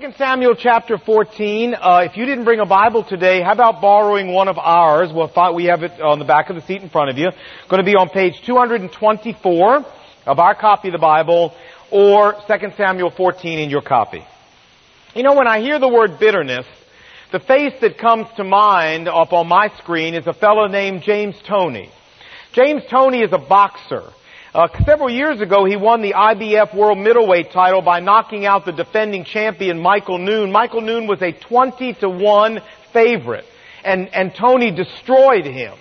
2 0.00 0.12
Samuel 0.16 0.54
chapter 0.54 0.96
14. 0.96 1.74
Uh, 1.74 2.06
if 2.08 2.16
you 2.16 2.24
didn't 2.24 2.44
bring 2.44 2.60
a 2.60 2.66
Bible 2.66 3.02
today, 3.02 3.42
how 3.42 3.52
about 3.52 3.80
borrowing 3.80 4.32
one 4.32 4.46
of 4.46 4.56
ours? 4.56 5.10
Well, 5.12 5.54
we 5.54 5.64
have 5.64 5.82
it 5.82 6.00
on 6.00 6.20
the 6.20 6.24
back 6.24 6.50
of 6.50 6.56
the 6.56 6.62
seat 6.62 6.82
in 6.82 6.88
front 6.88 7.10
of 7.10 7.18
you. 7.18 7.30
Going 7.68 7.84
to 7.84 7.84
be 7.84 7.96
on 7.96 8.08
page 8.08 8.40
224 8.46 9.84
of 10.26 10.38
our 10.38 10.54
copy 10.54 10.88
of 10.88 10.92
the 10.92 10.98
Bible, 10.98 11.52
or 11.90 12.34
2 12.46 12.54
Samuel 12.76 13.10
14 13.10 13.58
in 13.58 13.70
your 13.70 13.80
copy. 13.80 14.24
You 15.16 15.24
know, 15.24 15.34
when 15.34 15.48
I 15.48 15.60
hear 15.60 15.80
the 15.80 15.88
word 15.88 16.20
bitterness, 16.20 16.66
the 17.32 17.40
face 17.40 17.74
that 17.80 17.98
comes 17.98 18.28
to 18.36 18.44
mind 18.44 19.08
up 19.08 19.32
on 19.32 19.48
my 19.48 19.68
screen 19.78 20.14
is 20.14 20.28
a 20.28 20.32
fellow 20.32 20.68
named 20.68 21.02
James 21.02 21.34
Toney. 21.44 21.90
James 22.52 22.84
Toney 22.88 23.22
is 23.22 23.32
a 23.32 23.38
boxer. 23.38 24.12
Uh, 24.54 24.66
several 24.86 25.10
years 25.10 25.42
ago, 25.42 25.66
he 25.66 25.76
won 25.76 26.00
the 26.00 26.14
IBF 26.14 26.74
World 26.74 26.98
Middleweight 26.98 27.50
title 27.52 27.82
by 27.82 28.00
knocking 28.00 28.46
out 28.46 28.64
the 28.64 28.72
defending 28.72 29.24
champion 29.24 29.78
Michael 29.78 30.16
Nunn. 30.16 30.50
Michael 30.50 30.80
Nunn 30.80 31.06
was 31.06 31.20
a 31.20 31.32
20 31.32 31.92
to 31.94 32.08
1 32.08 32.62
favorite, 32.92 33.44
and, 33.84 34.08
and 34.14 34.34
Toney 34.34 34.70
destroyed 34.70 35.44
him. 35.44 35.74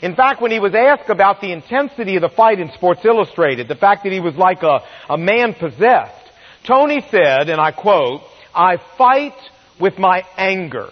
In 0.00 0.14
fact, 0.14 0.40
when 0.40 0.50
he 0.50 0.58
was 0.58 0.74
asked 0.74 1.10
about 1.10 1.42
the 1.42 1.52
intensity 1.52 2.16
of 2.16 2.22
the 2.22 2.30
fight 2.30 2.58
in 2.58 2.70
Sports 2.72 3.04
Illustrated, 3.04 3.68
the 3.68 3.74
fact 3.74 4.04
that 4.04 4.12
he 4.12 4.20
was 4.20 4.34
like 4.34 4.62
a, 4.62 4.80
a 5.10 5.18
man 5.18 5.52
possessed, 5.52 6.32
Toney 6.64 7.02
said, 7.10 7.50
and 7.50 7.60
I 7.60 7.70
quote, 7.70 8.22
I 8.54 8.78
fight 8.96 9.36
with 9.78 9.98
my 9.98 10.24
anger. 10.38 10.88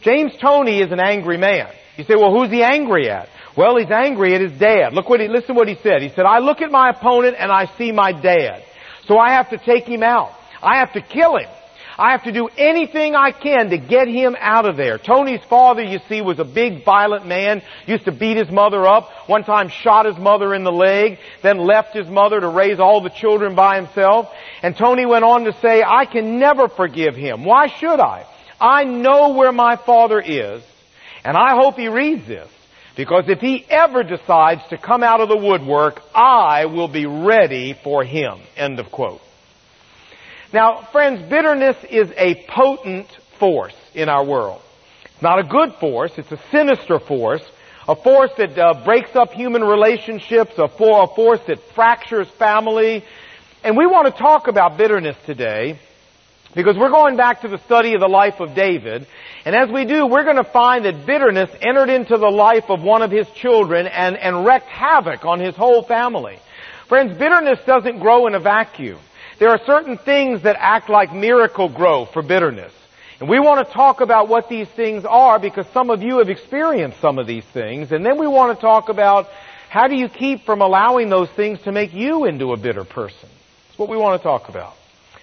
James 0.00 0.32
Toney 0.40 0.80
is 0.80 0.90
an 0.90 1.00
angry 1.00 1.36
man. 1.36 1.68
You 1.98 2.04
say, 2.04 2.14
well, 2.14 2.34
who's 2.34 2.50
he 2.50 2.62
angry 2.62 3.10
at? 3.10 3.28
Well, 3.56 3.76
he's 3.76 3.90
angry 3.90 4.34
at 4.34 4.40
his 4.40 4.58
dad. 4.58 4.92
Look 4.92 5.08
what 5.08 5.20
he, 5.20 5.28
listen 5.28 5.54
what 5.54 5.68
he 5.68 5.76
said. 5.82 6.02
He 6.02 6.08
said, 6.10 6.24
I 6.24 6.38
look 6.38 6.60
at 6.60 6.70
my 6.70 6.90
opponent 6.90 7.36
and 7.38 7.50
I 7.50 7.66
see 7.76 7.92
my 7.92 8.12
dad. 8.12 8.64
So 9.06 9.18
I 9.18 9.32
have 9.32 9.50
to 9.50 9.58
take 9.58 9.84
him 9.84 10.02
out. 10.02 10.32
I 10.62 10.78
have 10.78 10.92
to 10.92 11.00
kill 11.00 11.36
him. 11.36 11.48
I 11.98 12.12
have 12.12 12.24
to 12.24 12.32
do 12.32 12.48
anything 12.56 13.14
I 13.14 13.30
can 13.30 13.68
to 13.70 13.76
get 13.76 14.08
him 14.08 14.34
out 14.38 14.66
of 14.66 14.78
there. 14.78 14.96
Toney's 14.96 15.42
father, 15.50 15.82
you 15.82 15.98
see, 16.08 16.22
was 16.22 16.38
a 16.38 16.44
big 16.44 16.82
violent 16.82 17.26
man, 17.26 17.60
used 17.86 18.06
to 18.06 18.12
beat 18.12 18.38
his 18.38 18.50
mother 18.50 18.86
up, 18.86 19.10
one 19.28 19.44
time 19.44 19.68
shot 19.68 20.06
his 20.06 20.16
mother 20.16 20.54
in 20.54 20.64
the 20.64 20.72
leg, 20.72 21.18
then 21.42 21.58
left 21.58 21.94
his 21.94 22.08
mother 22.08 22.40
to 22.40 22.48
raise 22.48 22.80
all 22.80 23.02
the 23.02 23.10
children 23.10 23.54
by 23.54 23.76
himself. 23.76 24.30
And 24.62 24.74
Tony 24.74 25.04
went 25.04 25.24
on 25.24 25.44
to 25.44 25.52
say, 25.60 25.82
I 25.82 26.06
can 26.06 26.38
never 26.38 26.68
forgive 26.68 27.16
him. 27.16 27.44
Why 27.44 27.66
should 27.66 28.00
I? 28.00 28.24
I 28.58 28.84
know 28.84 29.34
where 29.34 29.52
my 29.52 29.76
father 29.76 30.20
is, 30.20 30.62
and 31.22 31.36
I 31.36 31.54
hope 31.60 31.76
he 31.76 31.88
reads 31.88 32.26
this. 32.26 32.48
Because 32.96 33.24
if 33.28 33.40
he 33.40 33.64
ever 33.68 34.02
decides 34.02 34.62
to 34.68 34.78
come 34.78 35.02
out 35.02 35.20
of 35.20 35.28
the 35.28 35.36
woodwork, 35.36 36.00
I 36.14 36.66
will 36.66 36.88
be 36.88 37.06
ready 37.06 37.72
for 37.84 38.04
him. 38.04 38.40
End 38.56 38.78
of 38.78 38.90
quote. 38.90 39.20
Now, 40.52 40.88
friends, 40.90 41.22
bitterness 41.30 41.76
is 41.88 42.10
a 42.16 42.44
potent 42.48 43.06
force 43.38 43.76
in 43.94 44.08
our 44.08 44.24
world. 44.24 44.60
It's 45.04 45.22
not 45.22 45.38
a 45.38 45.44
good 45.44 45.74
force, 45.74 46.12
it's 46.16 46.32
a 46.32 46.40
sinister 46.50 46.98
force, 46.98 47.42
a 47.86 47.94
force 47.94 48.30
that 48.36 48.58
uh, 48.58 48.84
breaks 48.84 49.14
up 49.14 49.32
human 49.32 49.62
relationships, 49.62 50.52
a, 50.58 50.68
for, 50.68 51.04
a 51.04 51.06
force 51.14 51.40
that 51.46 51.60
fractures 51.74 52.28
family. 52.38 53.04
And 53.62 53.76
we 53.76 53.86
want 53.86 54.12
to 54.12 54.20
talk 54.20 54.48
about 54.48 54.76
bitterness 54.76 55.16
today 55.24 55.78
because 56.54 56.76
we're 56.76 56.90
going 56.90 57.16
back 57.16 57.42
to 57.42 57.48
the 57.48 57.58
study 57.58 57.94
of 57.94 58.00
the 58.00 58.08
life 58.08 58.40
of 58.40 58.54
David, 58.54 59.06
and 59.44 59.54
as 59.54 59.70
we 59.70 59.84
do, 59.84 60.06
we're 60.06 60.24
going 60.24 60.36
to 60.36 60.44
find 60.44 60.84
that 60.84 61.06
bitterness 61.06 61.50
entered 61.62 61.88
into 61.88 62.16
the 62.16 62.28
life 62.28 62.64
of 62.68 62.82
one 62.82 63.02
of 63.02 63.10
his 63.10 63.28
children 63.30 63.86
and, 63.86 64.16
and 64.16 64.44
wreaked 64.44 64.66
havoc 64.66 65.24
on 65.24 65.40
his 65.40 65.54
whole 65.54 65.82
family. 65.82 66.38
Friends, 66.88 67.16
bitterness 67.16 67.60
doesn't 67.66 68.00
grow 68.00 68.26
in 68.26 68.34
a 68.34 68.40
vacuum. 68.40 68.98
There 69.38 69.50
are 69.50 69.60
certain 69.64 69.96
things 69.96 70.42
that 70.42 70.56
act 70.58 70.90
like 70.90 71.14
Miracle-Gro 71.14 72.06
for 72.06 72.22
bitterness. 72.22 72.72
And 73.20 73.28
we 73.28 73.38
want 73.38 73.66
to 73.66 73.72
talk 73.72 74.00
about 74.00 74.28
what 74.28 74.48
these 74.48 74.68
things 74.68 75.04
are 75.04 75.38
because 75.38 75.66
some 75.72 75.90
of 75.90 76.02
you 76.02 76.18
have 76.18 76.28
experienced 76.28 77.00
some 77.00 77.18
of 77.18 77.26
these 77.26 77.44
things. 77.44 77.92
And 77.92 78.04
then 78.04 78.18
we 78.18 78.26
want 78.26 78.56
to 78.56 78.60
talk 78.60 78.88
about 78.88 79.28
how 79.68 79.88
do 79.88 79.94
you 79.94 80.08
keep 80.08 80.44
from 80.44 80.62
allowing 80.62 81.10
those 81.10 81.30
things 81.30 81.60
to 81.62 81.72
make 81.72 81.94
you 81.94 82.24
into 82.24 82.52
a 82.52 82.56
bitter 82.56 82.84
person. 82.84 83.28
That's 83.68 83.78
what 83.78 83.88
we 83.88 83.96
want 83.96 84.20
to 84.20 84.22
talk 84.22 84.48
about. 84.48 84.74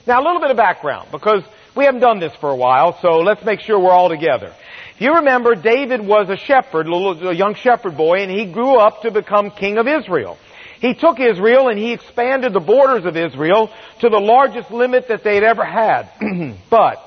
Now 0.08 0.22
a 0.22 0.24
little 0.24 0.40
bit 0.40 0.52
of 0.52 0.58
background 0.58 1.10
because 1.12 1.44
we 1.76 1.84
haven't 1.84 2.00
done 2.00 2.20
this 2.20 2.34
for 2.40 2.50
a 2.50 2.56
while, 2.56 2.98
so 3.02 3.18
let's 3.18 3.44
make 3.44 3.60
sure 3.60 3.78
we're 3.78 3.92
all 3.92 4.08
together. 4.08 4.54
If 4.96 5.02
you 5.02 5.16
remember, 5.16 5.54
David 5.54 6.00
was 6.00 6.30
a 6.30 6.38
shepherd, 6.38 6.88
a 6.88 7.36
young 7.36 7.56
shepherd 7.56 7.98
boy, 7.98 8.20
and 8.20 8.32
he 8.32 8.46
grew 8.46 8.78
up 8.78 9.02
to 9.02 9.12
become 9.12 9.52
king 9.52 9.78
of 9.78 9.86
Israel. 9.86 10.38
He 10.80 10.94
took 10.94 11.20
Israel 11.20 11.68
and 11.68 11.78
he 11.78 11.92
expanded 11.92 12.54
the 12.54 12.62
borders 12.62 13.04
of 13.04 13.18
Israel 13.18 13.70
to 14.00 14.10
the 14.10 14.20
largest 14.20 14.72
limit 14.72 15.10
that 15.10 15.26
they'd 15.26 15.44
ever 15.44 15.66
had. 15.66 16.10
but 16.70 17.04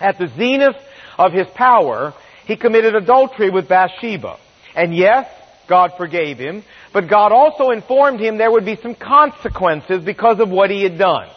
at 0.00 0.16
the 0.16 0.28
zenith 0.28 0.76
of 1.18 1.32
his 1.32 1.48
power, 1.48 2.14
he 2.46 2.54
committed 2.54 2.94
adultery 2.94 3.50
with 3.50 3.68
Bathsheba. 3.68 4.38
And 4.76 4.94
yes, 4.94 5.28
God 5.66 5.94
forgave 5.96 6.38
him, 6.38 6.62
but 6.92 7.08
God 7.08 7.32
also 7.32 7.70
informed 7.70 8.20
him 8.20 8.38
there 8.38 8.50
would 8.50 8.64
be 8.64 8.76
some 8.76 8.94
consequences 8.94 10.04
because 10.04 10.38
of 10.38 10.50
what 10.50 10.70
he 10.70 10.84
had 10.84 10.98
done. 10.98 11.28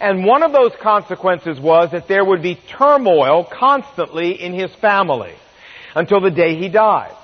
And 0.00 0.24
one 0.24 0.42
of 0.42 0.52
those 0.52 0.72
consequences 0.80 1.60
was 1.60 1.90
that 1.92 2.08
there 2.08 2.24
would 2.24 2.42
be 2.42 2.56
turmoil 2.56 3.44
constantly 3.44 4.40
in 4.42 4.52
his 4.52 4.74
family 4.74 5.34
until 5.94 6.20
the 6.20 6.30
day 6.30 6.56
he 6.56 6.68
died. 6.68 7.14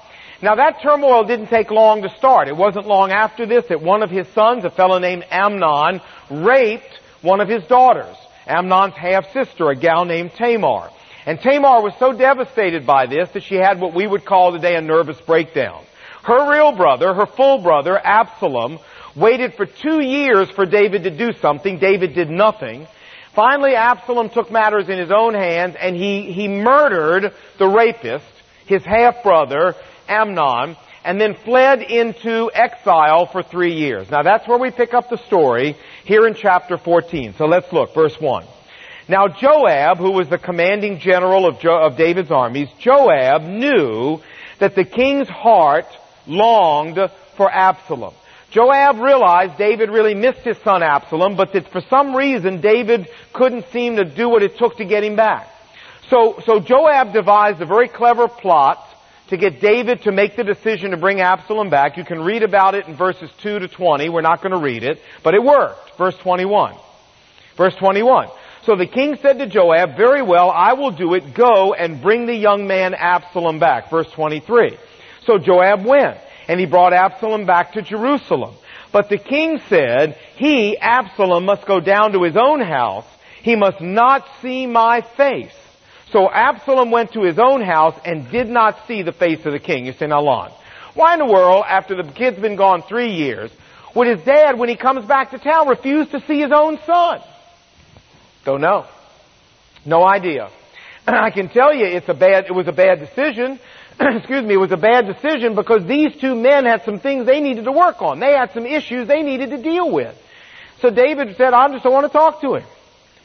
Now 0.43 0.55
that 0.55 0.81
turmoil 0.81 1.25
didn't 1.25 1.49
take 1.49 1.71
long 1.71 2.03
to 2.03 2.09
start. 2.17 2.49
It 2.49 2.57
wasn't 2.57 2.87
long 2.87 3.11
after 3.11 3.45
this 3.45 3.67
that 3.67 3.83
one 3.83 4.03
of 4.03 4.11
his 4.11 4.27
sons, 4.29 4.65
a 4.65 4.71
fellow 4.71 4.99
named 4.99 5.25
Amnon, 5.31 6.01
raped 6.31 7.01
one 7.21 7.41
of 7.41 7.49
his 7.49 7.65
daughters. 7.65 8.17
Amnon's 8.47 8.95
half-sister, 8.95 9.69
a 9.69 9.77
gal 9.77 10.05
named 10.05 10.33
Tamar. 10.35 10.91
And 11.27 11.39
Tamar 11.41 11.83
was 11.83 11.93
so 11.99 12.13
devastated 12.13 12.87
by 12.87 13.07
this 13.07 13.29
that 13.33 13.43
she 13.43 13.57
had 13.57 13.81
what 13.81 13.95
we 13.95 14.07
would 14.07 14.25
call 14.25 14.53
today 14.53 14.77
a 14.77 14.81
nervous 14.81 15.21
breakdown. 15.21 15.85
Her 16.23 16.51
real 16.51 16.73
brother, 16.73 17.13
her 17.13 17.27
full 17.27 17.59
brother, 17.59 17.99
Absalom, 17.99 18.79
waited 19.17 19.55
for 19.55 19.67
two 19.67 20.01
years 20.03 20.49
for 20.51 20.67
David 20.67 21.05
to 21.05 21.11
do 21.11 21.33
something. 21.41 21.79
David 21.79 22.15
did 22.15 22.31
nothing. 22.31 22.87
Finally, 23.35 23.75
Absalom 23.75 24.31
took 24.31 24.51
matters 24.51 24.89
in 24.89 24.99
his 24.99 25.11
own 25.11 25.35
hands 25.35 25.77
and 25.79 25.95
he, 25.95 26.33
he 26.33 26.49
murdered 26.49 27.33
the 27.59 27.69
rapist, 27.69 28.25
his 28.67 28.85
half-brother, 28.85 29.75
Amnon, 30.09 30.77
and 31.05 31.21
then 31.21 31.35
fled 31.35 31.81
into 31.83 32.51
exile 32.53 33.27
for 33.27 33.43
three 33.43 33.75
years. 33.75 34.11
Now 34.11 34.23
that's 34.23 34.47
where 34.47 34.59
we 34.59 34.71
pick 34.71 34.95
up 34.95 35.09
the 35.09 35.19
story 35.27 35.77
here 36.05 36.27
in 36.27 36.35
chapter 36.35 36.77
14. 36.77 37.35
So 37.39 37.47
let's 37.47 37.73
look, 37.73 37.95
verse 37.95 38.17
1. 38.21 38.47
Now 39.09 39.29
Joab, 39.29 39.99
who 39.99 40.13
was 40.13 40.29
the 40.29 40.39
commanding 40.39 40.99
general 40.99 41.47
of, 41.47 41.61
jo- 41.61 41.83
of 41.83 41.97
David's 41.97 42.31
armies, 42.31 42.69
Joab 42.79 43.43
knew 43.43 44.21
that 44.59 44.75
the 44.75 44.85
king's 44.85 45.29
heart 45.29 45.87
longed 46.27 46.99
for 47.37 47.51
Absalom. 47.51 48.15
Joab 48.51 48.99
realized 48.99 49.57
David 49.59 49.91
really 49.91 50.15
missed 50.15 50.41
his 50.41 50.59
son 50.59 50.83
Absalom, 50.83 51.37
but 51.37 51.53
that 51.53 51.69
for 51.69 51.81
some 51.83 52.17
reason 52.17 52.61
David 52.61 53.09
couldn't 53.33 53.67
seem 53.73 53.97
to 53.97 54.05
do 54.05 54.29
what 54.29 54.43
it 54.43 54.59
took 54.59 54.77
to 54.79 54.85
get 54.85 55.05
him 55.05 55.15
back. 55.15 55.49
So, 56.09 56.43
so 56.45 56.59
Joab 56.59 57.13
devised 57.13 57.61
a 57.61 57.67
very 57.67 57.89
clever 57.89 58.27
plot 58.27 58.85
to 59.29 59.37
get 59.37 59.61
David 59.61 60.03
to 60.03 60.13
make 60.13 60.35
the 60.35 60.43
decision 60.43 60.91
to 60.91 60.97
bring 60.97 61.21
Absalom 61.21 61.71
back. 61.71 61.97
You 61.97 62.05
can 62.05 62.21
read 62.23 62.43
about 62.43 62.75
it 62.75 62.89
in 62.89 62.97
verses 62.97 63.31
2 63.43 63.61
to 63.61 63.69
20. 63.69 64.09
We're 64.09 64.21
not 64.21 64.43
going 64.43 64.53
to 64.53 64.59
read 64.59 64.83
it, 64.83 65.01
but 65.23 65.35
it 65.35 65.43
worked. 65.43 65.97
Verse 65.97 66.17
21. 66.19 66.75
Verse 67.57 67.75
21. 67.77 68.29
So 68.65 68.75
the 68.75 68.87
king 68.87 69.17
said 69.23 69.39
to 69.39 69.47
Joab, 69.47 69.97
very 69.97 70.23
well, 70.23 70.51
I 70.51 70.73
will 70.73 70.91
do 70.91 71.15
it. 71.15 71.33
Go 71.35 71.73
and 71.73 72.03
bring 72.03 72.27
the 72.27 72.35
young 72.35 72.67
man 72.67 72.95
Absalom 72.95 73.61
back. 73.61 73.89
Verse 73.89 74.11
23. 74.11 74.77
So 75.25 75.39
Joab 75.39 75.85
went 75.85 76.19
and 76.51 76.59
he 76.59 76.67
brought 76.67 76.93
Absalom 76.93 77.47
back 77.47 77.75
to 77.75 77.83
Jerusalem. 77.83 78.57
But 78.91 79.09
the 79.09 79.19
king 79.19 79.61
said, 79.69 80.19
he, 80.35 80.77
Absalom, 80.77 81.45
must 81.45 81.65
go 81.65 81.79
down 81.79 82.11
to 82.15 82.25
his 82.25 82.37
own 82.37 82.61
house. 82.61 83.07
He 83.41 83.55
must 83.55 83.81
not 83.81 84.27
see 84.43 84.67
my 84.67 85.03
face. 85.17 85.55
So 86.11 86.29
Absalom 86.29 86.91
went 86.91 87.13
to 87.13 87.23
his 87.23 87.39
own 87.39 87.63
house 87.63 87.95
and 88.05 88.29
did 88.33 88.49
not 88.49 88.89
see 88.89 89.03
the 89.03 89.13
face 89.13 89.47
of 89.47 89.53
the 89.53 89.61
king. 89.61 89.87
You 89.87 89.93
say, 89.93 90.09
now 90.09 90.23
Lon, 90.23 90.51
why 90.95 91.13
in 91.13 91.21
the 91.21 91.33
world, 91.33 91.67
after 91.69 91.95
the 91.95 92.11
kid's 92.11 92.41
been 92.41 92.57
gone 92.57 92.83
three 92.83 93.13
years, 93.13 93.53
would 93.95 94.09
his 94.09 94.23
dad, 94.23 94.59
when 94.59 94.69
he 94.69 94.75
comes 94.75 95.07
back 95.07 95.31
to 95.31 95.39
town, 95.39 95.69
refuse 95.69 96.09
to 96.09 96.21
see 96.27 96.41
his 96.41 96.51
own 96.51 96.81
son? 96.85 97.21
Don't 98.45 98.61
know. 98.61 98.87
No 99.87 100.05
idea. 100.05 100.51
I 101.07 101.31
can 101.31 101.49
tell 101.49 101.73
you 101.73 101.87
it's 101.87 102.09
a 102.09 102.15
bad, 102.15 102.47
it 102.47 102.53
was 102.53 102.67
a 102.67 102.73
bad 102.73 102.99
decision 102.99 103.61
excuse 104.17 104.45
me, 104.45 104.55
it 104.55 104.59
was 104.59 104.73
a 104.73 104.79
bad 104.79 105.07
decision 105.07 105.55
because 105.55 105.85
these 105.85 106.17
two 106.17 106.35
men 106.35 106.65
had 106.65 106.85
some 106.85 107.01
things 107.01 107.27
they 107.27 107.41
needed 107.41 107.65
to 107.65 107.73
work 107.73 108.01
on. 108.01 108.19
They 108.19 108.33
had 108.33 108.53
some 108.53 108.65
issues 108.65 109.07
they 109.07 109.23
needed 109.23 109.51
to 109.51 109.59
deal 109.59 109.91
with. 109.91 110.17
So 110.81 110.91
David 110.91 111.37
said, 111.37 111.53
I 111.53 111.69
just 111.69 111.85
don't 111.85 111.93
want 111.93 112.07
to 112.07 112.13
talk 112.13 112.41
to 112.41 112.55
him. 112.55 112.65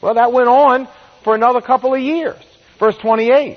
Well, 0.02 0.14
that 0.14 0.32
went 0.32 0.48
on 0.48 0.86
for 1.24 1.34
another 1.34 1.62
couple 1.62 1.94
of 1.94 2.00
years. 2.00 2.36
Verse 2.78 2.96
28. 2.98 3.56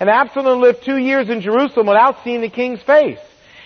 And 0.00 0.08
Absalom 0.08 0.60
lived 0.60 0.82
two 0.82 0.96
years 0.96 1.28
in 1.28 1.42
Jerusalem 1.42 1.86
without 1.86 2.24
seeing 2.24 2.40
the 2.40 2.48
king's 2.48 2.80
face. 2.80 3.18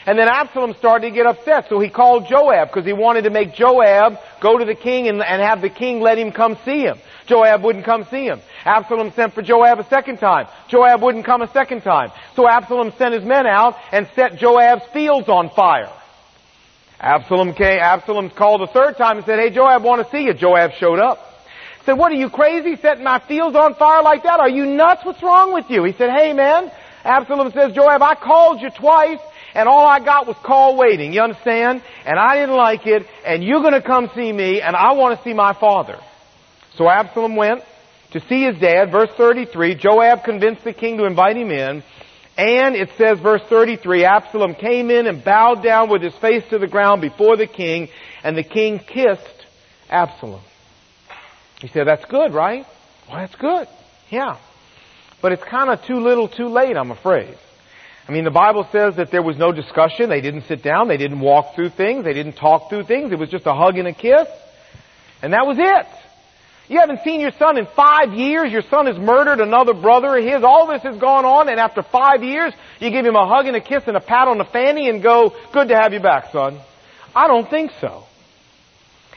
And 0.05 0.19
then 0.19 0.29
Absalom 0.29 0.75
started 0.75 1.09
to 1.09 1.15
get 1.15 1.27
upset, 1.27 1.69
so 1.69 1.81
he 1.81 1.89
called 1.89 2.29
Joab 2.29 2.69
because 2.69 2.85
he 2.85 2.93
wanted 2.93 3.23
to 3.23 3.31
make 3.31 3.55
Joab 3.55 4.19
go 4.41 4.59
to 4.59 4.65
the 4.65 4.75
king 4.75 5.09
and, 5.09 5.23
and 5.23 5.43
have 5.43 5.63
the 5.63 5.69
king 5.69 6.01
let 6.01 6.19
him 6.19 6.33
come 6.33 6.59
see 6.65 6.83
him. 6.83 6.99
Joab 7.27 7.63
wouldn't 7.63 7.85
come 7.85 8.07
see 8.11 8.25
him. 8.25 8.41
Absalom 8.65 9.13
sent 9.13 9.35
for 9.35 9.43
Joab 9.43 9.79
a 9.79 9.89
second 9.89 10.19
time. 10.19 10.47
Joab 10.69 11.03
wouldn't 11.03 11.25
come 11.25 11.43
a 11.43 11.49
second 11.53 11.83
time. 11.83 12.13
So 12.35 12.49
Absalom 12.49 12.93
sent 12.99 13.15
his 13.15 13.25
men 13.25 13.47
out 13.47 13.77
and 13.93 14.09
set 14.15 14.39
Joab's 14.39 14.85
fields 14.93 15.29
on 15.29 15.51
fire. 15.51 15.93
Absalom 17.01 17.53
came, 17.53 17.79
Absalom 17.79 18.31
called 18.31 18.63
a 18.63 18.67
third 18.67 18.97
time 18.97 19.19
and 19.19 19.27
said, 19.27 19.39
hey 19.39 19.51
Joab, 19.51 19.83
want 19.83 20.05
to 20.05 20.11
see 20.11 20.25
you. 20.25 20.35
Joab 20.35 20.73
showed 20.73 20.99
up. 20.99 21.19
Said, 21.85 21.95
what 21.95 22.11
are 22.11 22.17
you 22.17 22.31
crazy 22.31 22.77
setting 22.77 23.05
my 23.05 23.21
fields 23.21 23.55
on 23.55 23.75
fire 23.75 24.03
like 24.03 24.25
that? 24.25 24.41
Are 24.41 24.49
you 24.49 24.67
nuts? 24.67 25.05
What's 25.05 25.23
wrong 25.23 25.53
with 25.53 25.71
you? 25.71 25.85
He 25.85 25.93
said, 25.93 26.11
hey 26.11 26.33
man, 26.33 26.73
Absalom 27.05 27.53
says, 27.53 27.73
Joab, 27.73 28.03
I 28.03 28.15
called 28.15 28.61
you 28.61 28.71
twice 28.71 29.21
and 29.55 29.69
all 29.69 29.87
I 29.87 30.01
got 30.01 30.27
was 30.27 30.37
call 30.43 30.77
waiting. 30.77 31.13
You 31.13 31.21
understand? 31.21 31.83
And 32.05 32.19
I 32.19 32.37
didn't 32.37 32.57
like 32.57 32.87
it 32.87 33.07
and 33.25 33.45
you're 33.45 33.63
gonna 33.63 33.83
come 33.83 34.11
see 34.15 34.33
me 34.33 34.61
and 34.61 34.75
I 34.75 34.93
want 34.95 35.19
to 35.19 35.25
see 35.25 35.35
my 35.35 35.53
father. 35.53 36.01
So 36.77 36.89
Absalom 36.89 37.37
went 37.37 37.63
to 38.13 38.21
see 38.29 38.45
his 38.45 38.59
dad. 38.59 38.91
Verse 38.91 39.11
33, 39.17 39.75
Joab 39.77 40.25
convinced 40.25 40.65
the 40.65 40.73
king 40.73 40.99
to 40.99 41.05
invite 41.05 41.37
him 41.37 41.51
in. 41.51 41.83
And 42.37 42.77
it 42.77 42.91
says, 42.99 43.19
verse 43.19 43.43
33, 43.49 44.05
Absalom 44.05 44.55
came 44.55 44.91
in 44.91 45.07
and 45.07 45.25
bowed 45.25 45.63
down 45.63 45.89
with 45.89 46.03
his 46.03 46.15
face 46.17 46.45
to 46.51 46.59
the 46.59 46.67
ground 46.67 47.01
before 47.01 47.37
the 47.37 47.47
king, 47.47 47.89
and 48.23 48.37
the 48.37 48.43
king 48.43 48.79
kissed 48.79 49.47
Absalom. 49.89 50.43
He 51.61 51.69
said, 51.69 51.87
that's 51.87 52.05
good, 52.05 52.35
right? 52.35 52.67
Well, 53.09 53.19
that's 53.19 53.35
good. 53.37 53.69
Yeah. 54.11 54.37
But 55.23 55.33
it's 55.33 55.45
kind 55.45 55.71
of 55.71 55.83
too 55.87 56.01
little 56.01 56.29
too 56.29 56.49
late, 56.49 56.77
I'm 56.77 56.91
afraid. 56.91 57.39
I 58.07 58.13
mean, 58.13 58.25
the 58.25 58.31
Bible 58.31 58.69
says 58.71 58.97
that 58.97 59.11
there 59.11 59.23
was 59.23 59.39
no 59.39 59.51
discussion. 59.51 60.11
They 60.11 60.21
didn't 60.21 60.43
sit 60.43 60.63
down. 60.63 60.89
They 60.89 60.99
didn't 60.99 61.21
walk 61.21 61.55
through 61.55 61.71
things. 61.71 62.05
They 62.05 62.13
didn't 62.13 62.35
talk 62.35 62.69
through 62.69 62.85
things. 62.85 63.11
It 63.11 63.19
was 63.19 63.31
just 63.31 63.47
a 63.47 63.55
hug 63.55 63.79
and 63.79 63.89
a 63.89 63.95
kiss. 63.95 64.29
And 65.23 65.33
that 65.33 65.47
was 65.47 65.57
it. 65.59 65.87
You 66.69 66.81
haven't 66.81 67.03
seen 67.05 67.21
your 67.21 67.31
son 67.33 67.59
in 67.59 67.67
five 67.67 68.13
years. 68.13 68.51
Your 68.51 68.63
son 68.63 68.87
has 68.87 68.99
murdered 68.99 69.41
another 69.41 69.73
brother 69.73 70.17
of 70.17 70.25
his. 70.25 70.43
All 70.43 70.67
this 70.67 70.83
has 70.83 70.99
gone 70.99 71.25
on, 71.25 71.49
and 71.49 71.61
after 71.61 71.83
five 71.83 72.25
years, 72.25 72.53
you 72.81 72.91
give 72.91 73.07
him 73.07 73.15
a 73.15 73.27
hug 73.27 73.47
and 73.47 73.57
a 73.57 73.61
kiss 73.61 73.85
and 73.87 73.97
a 73.97 74.01
pat 74.01 74.27
on 74.27 74.39
the 74.39 74.45
fanny 74.45 74.89
and 74.89 75.03
go, 75.03 75.33
good 75.53 75.69
to 75.69 75.77
have 75.77 75.93
you 75.93 76.01
back, 76.01 76.33
son. 76.33 76.59
I 77.15 77.29
don't 77.29 77.49
think 77.49 77.71
so. 77.81 78.05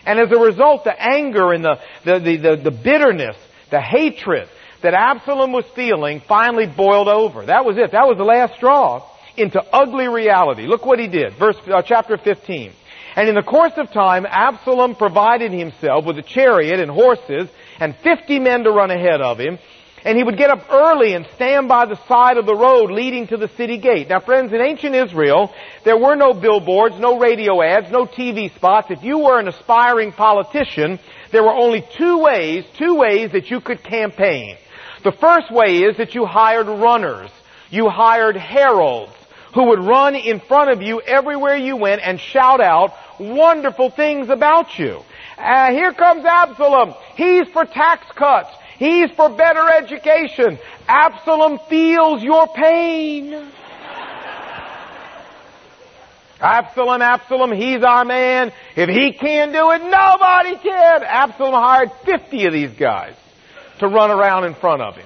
And 0.06 0.20
as 0.20 0.32
a 0.32 0.38
result, 0.38 0.84
the 0.84 0.96
anger 0.98 1.52
and 1.52 1.64
the, 1.66 1.80
the, 2.06 2.20
the, 2.20 2.38
the, 2.38 2.56
the 2.56 2.72
bitterness, 2.72 3.36
the 3.72 3.82
hatred 3.82 4.48
that 4.82 4.94
Absalom 4.94 5.52
was 5.52 5.66
feeling 5.76 6.22
finally 6.22 6.68
boiled 6.68 7.08
over. 7.08 7.46
That 7.46 7.66
was 7.66 7.78
it. 7.78 7.92
That 7.92 8.08
was 8.08 8.18
the 8.18 8.24
last 8.24 8.56
straw 8.56 9.06
into 9.36 9.62
ugly 9.74 10.08
reality. 10.08 10.68
Look 10.68 10.86
what 10.86 11.00
he 11.00 11.08
did. 11.08 11.34
Verse, 11.38 11.58
uh, 11.68 11.82
chapter 11.82 12.18
15. 12.18 12.74
And 13.16 13.28
in 13.28 13.36
the 13.36 13.44
course 13.44 13.74
of 13.78 13.92
time, 13.92 14.26
Absalom 14.26 14.96
provided 14.96 15.52
himself 15.52 16.06
with 16.06 16.18
a 16.18 16.24
chariot 16.24 16.80
and 16.80 16.92
horses 16.92 17.50
and 17.80 17.96
50 17.96 18.40
men 18.40 18.64
to 18.64 18.72
run 18.72 18.92
ahead 18.92 19.22
of 19.22 19.40
him. 19.40 19.58
And 20.06 20.18
he 20.18 20.24
would 20.24 20.38
get 20.38 20.50
up 20.50 20.72
early 20.72 21.14
and 21.14 21.28
stand 21.36 21.68
by 21.68 21.86
the 21.86 22.00
side 22.08 22.38
of 22.38 22.46
the 22.46 22.56
road 22.56 22.90
leading 22.90 23.28
to 23.28 23.38
the 23.38 23.50
city 23.50 23.78
gate. 23.78 24.08
Now 24.08 24.22
friends, 24.22 24.54
in 24.54 24.62
ancient 24.62 24.96
Israel, 24.96 25.54
there 25.84 25.98
were 25.98 26.16
no 26.16 26.34
billboards, 26.34 26.98
no 27.00 27.20
radio 27.20 27.62
ads, 27.62 27.92
no 27.92 28.06
TV 28.06 28.54
spots. 28.56 28.92
If 28.92 29.04
you 29.04 29.20
were 29.20 29.40
an 29.40 29.50
aspiring 29.50 30.14
politician, 30.14 31.00
there 31.32 31.44
were 31.44 31.54
only 31.54 31.86
two 31.98 32.20
ways, 32.20 32.64
two 32.78 32.96
ways 32.96 33.34
that 33.34 33.52
you 33.52 33.60
could 33.60 33.84
campaign. 33.84 34.56
The 35.04 35.12
first 35.12 35.52
way 35.52 35.80
is 35.80 35.98
that 35.98 36.16
you 36.16 36.26
hired 36.26 36.68
runners. 36.68 37.32
You 37.70 37.90
hired 37.90 38.38
heralds 38.38 39.14
who 39.54 39.66
would 39.70 39.80
run 39.80 40.16
in 40.16 40.40
front 40.40 40.72
of 40.72 40.82
you 40.82 41.02
everywhere 41.02 41.56
you 41.56 41.76
went 41.76 42.02
and 42.04 42.20
shout 42.20 42.62
out 42.62 42.94
wonderful 43.20 43.90
things 43.90 44.30
about 44.30 44.78
you. 44.78 45.02
Uh, 45.38 45.72
here 45.72 45.94
comes 45.94 46.26
Absalom. 46.26 46.94
He's 47.16 47.48
for 47.50 47.66
tax 47.66 48.06
cuts. 48.16 48.50
He's 48.78 49.12
for 49.12 49.30
better 49.30 49.68
education. 49.70 50.58
Absalom 50.88 51.60
feels 51.70 52.24
your 52.24 52.48
pain. 52.48 53.52
Absalom, 56.42 57.02
Absalom, 57.02 57.52
he's 57.52 57.84
our 57.84 58.06
man. 58.06 58.54
If 58.78 58.90
he 58.90 59.12
can't 59.12 59.52
do 59.52 59.72
it, 59.72 59.84
nobody 59.84 60.56
can. 60.56 61.04
Absalom 61.04 61.54
hired 61.54 61.92
50 62.06 62.46
of 62.46 62.54
these 62.54 62.72
guys 62.72 63.14
to 63.80 63.88
run 63.88 64.10
around 64.10 64.46
in 64.46 64.54
front 64.54 64.82
of 64.82 64.96
him. 64.96 65.06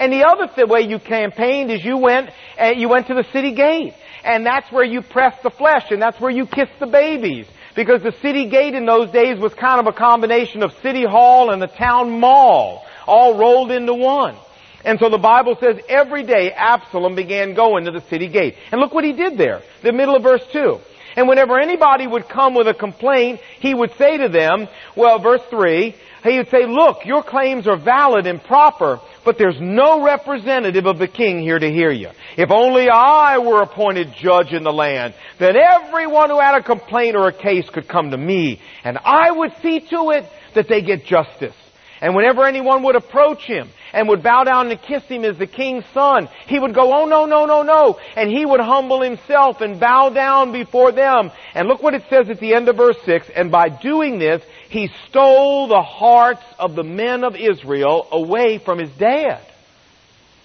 And 0.00 0.10
the 0.10 0.24
other 0.26 0.66
way 0.66 0.80
you 0.80 0.98
campaigned 0.98 1.70
is 1.70 1.84
you 1.84 1.98
went, 1.98 2.30
uh, 2.58 2.72
you 2.74 2.88
went 2.88 3.08
to 3.08 3.14
the 3.14 3.26
city 3.32 3.52
gate. 3.52 3.92
And 4.24 4.46
that's 4.46 4.72
where 4.72 4.84
you 4.84 5.02
pressed 5.02 5.42
the 5.42 5.50
flesh 5.50 5.90
and 5.90 6.00
that's 6.00 6.18
where 6.18 6.30
you 6.30 6.46
kissed 6.46 6.78
the 6.80 6.86
babies. 6.86 7.46
Because 7.76 8.02
the 8.02 8.14
city 8.22 8.48
gate 8.48 8.74
in 8.74 8.86
those 8.86 9.10
days 9.10 9.38
was 9.38 9.52
kind 9.54 9.78
of 9.78 9.86
a 9.86 9.96
combination 9.96 10.62
of 10.62 10.72
city 10.82 11.04
hall 11.04 11.50
and 11.50 11.60
the 11.60 11.66
town 11.66 12.18
mall, 12.18 12.84
all 13.06 13.38
rolled 13.38 13.70
into 13.70 13.94
one. 13.94 14.36
And 14.84 14.98
so 14.98 15.10
the 15.10 15.18
Bible 15.18 15.56
says 15.60 15.78
every 15.88 16.22
day 16.22 16.50
Absalom 16.50 17.14
began 17.14 17.52
going 17.52 17.84
to 17.84 17.90
the 17.90 18.00
city 18.08 18.28
gate. 18.28 18.56
And 18.72 18.80
look 18.80 18.94
what 18.94 19.04
he 19.04 19.12
did 19.12 19.36
there, 19.36 19.60
the 19.82 19.92
middle 19.92 20.16
of 20.16 20.22
verse 20.22 20.42
2. 20.50 20.80
And 21.16 21.28
whenever 21.28 21.58
anybody 21.58 22.06
would 22.06 22.28
come 22.28 22.54
with 22.54 22.68
a 22.68 22.74
complaint, 22.74 23.40
he 23.58 23.74
would 23.74 23.92
say 23.98 24.16
to 24.16 24.28
them, 24.28 24.68
well, 24.96 25.18
verse 25.18 25.42
3, 25.50 25.94
he 26.22 26.36
would 26.36 26.50
say, 26.50 26.66
look, 26.66 27.04
your 27.04 27.22
claims 27.22 27.66
are 27.66 27.78
valid 27.78 28.26
and 28.26 28.42
proper, 28.42 29.00
but 29.24 29.38
there's 29.38 29.60
no 29.60 30.02
representative 30.04 30.86
of 30.86 30.98
the 30.98 31.08
king 31.08 31.40
here 31.40 31.58
to 31.58 31.70
hear 31.70 31.90
you. 31.90 32.10
If 32.36 32.50
only 32.50 32.88
I 32.88 33.38
were 33.38 33.62
appointed 33.62 34.14
judge 34.14 34.52
in 34.52 34.62
the 34.62 34.72
land, 34.72 35.14
then 35.38 35.56
everyone 35.56 36.30
who 36.30 36.40
had 36.40 36.56
a 36.56 36.62
complaint 36.62 37.16
or 37.16 37.28
a 37.28 37.32
case 37.32 37.68
could 37.70 37.88
come 37.88 38.10
to 38.10 38.16
me, 38.16 38.60
and 38.84 38.98
I 38.98 39.30
would 39.30 39.52
see 39.62 39.80
to 39.80 40.10
it 40.10 40.24
that 40.54 40.68
they 40.68 40.82
get 40.82 41.04
justice. 41.04 41.54
And 42.00 42.14
whenever 42.14 42.46
anyone 42.46 42.82
would 42.84 42.96
approach 42.96 43.42
him 43.42 43.68
and 43.92 44.08
would 44.08 44.22
bow 44.22 44.44
down 44.44 44.70
and 44.70 44.80
kiss 44.80 45.02
him 45.04 45.24
as 45.24 45.36
the 45.36 45.46
king's 45.46 45.84
son, 45.92 46.28
he 46.46 46.58
would 46.58 46.74
go, 46.74 46.94
oh 46.94 47.04
no, 47.04 47.26
no, 47.26 47.44
no, 47.44 47.62
no. 47.62 47.98
And 48.16 48.30
he 48.30 48.46
would 48.46 48.60
humble 48.60 49.02
himself 49.02 49.60
and 49.60 49.78
bow 49.78 50.08
down 50.08 50.52
before 50.52 50.92
them. 50.92 51.30
And 51.54 51.68
look 51.68 51.82
what 51.82 51.94
it 51.94 52.04
says 52.08 52.30
at 52.30 52.40
the 52.40 52.54
end 52.54 52.68
of 52.68 52.76
verse 52.76 52.96
6. 53.04 53.28
And 53.36 53.50
by 53.50 53.68
doing 53.68 54.18
this, 54.18 54.42
he 54.70 54.88
stole 55.08 55.66
the 55.66 55.82
hearts 55.82 56.44
of 56.58 56.74
the 56.74 56.84
men 56.84 57.24
of 57.24 57.34
Israel 57.36 58.06
away 58.10 58.58
from 58.58 58.78
his 58.78 58.90
dad. 58.98 59.44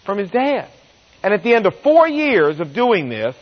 From 0.04 0.18
his 0.18 0.32
dad. 0.32 0.70
And 1.24 1.34
at 1.34 1.44
the 1.44 1.54
end 1.54 1.66
of 1.66 1.76
four 1.76 2.08
years 2.08 2.60
of 2.60 2.74
doing 2.74 3.08
this, 3.08 3.36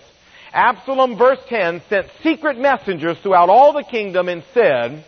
Absalom, 0.53 1.17
verse 1.17 1.39
10, 1.47 1.81
sent 1.89 2.07
secret 2.21 2.59
messengers 2.59 3.17
throughout 3.19 3.49
all 3.49 3.73
the 3.73 3.83
kingdom 3.83 4.29
and 4.29 4.43
said, 4.53 5.03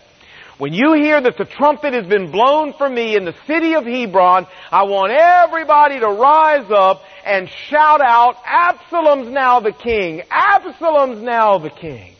when 0.57 0.73
you 0.73 0.93
hear 0.93 1.19
that 1.19 1.37
the 1.37 1.43
trumpet 1.43 1.93
has 1.93 2.05
been 2.05 2.31
blown 2.31 2.73
for 2.73 2.89
me 2.89 3.17
in 3.17 3.25
the 3.25 3.35
city 3.45 3.75
of 3.75 3.85
Hebron, 3.85 4.47
I 4.71 4.83
want 4.83 5.11
everybody 5.11 5.99
to 5.99 6.07
rise 6.07 6.71
up 6.71 7.01
and 7.25 7.49
shout 7.67 7.99
out, 7.99 8.37
Absalom's 8.45 9.29
now 9.29 9.59
the 9.59 9.73
king! 9.73 10.23
Absalom's 10.31 11.21
now 11.21 11.57
the 11.57 11.69
king! 11.69 12.14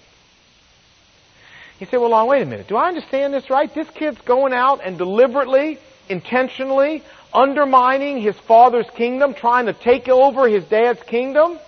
You 1.79 1.85
say, 1.87 1.97
well, 1.97 2.09
Lon, 2.09 2.27
wait 2.27 2.41
a 2.41 2.45
minute. 2.45 2.67
Do 2.67 2.77
I 2.77 2.87
understand 2.87 3.33
this 3.33 3.49
right? 3.49 3.73
This 3.73 3.89
kid's 3.89 4.21
going 4.21 4.53
out 4.53 4.81
and 4.83 4.97
deliberately, 4.97 5.77
intentionally 6.07 7.03
undermining 7.33 8.21
his 8.21 8.37
father's 8.37 8.89
kingdom, 8.91 9.33
trying 9.33 9.65
to 9.65 9.73
take 9.73 10.07
over 10.07 10.47
his 10.47 10.63
dad's 10.65 11.03
kingdom? 11.03 11.59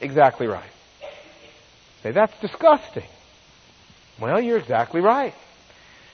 Exactly 0.00 0.46
right. 0.46 0.62
Say, 2.02 2.12
that's 2.12 2.38
disgusting. 2.40 3.04
Well, 4.20 4.40
you're 4.40 4.58
exactly 4.58 5.00
right. 5.00 5.34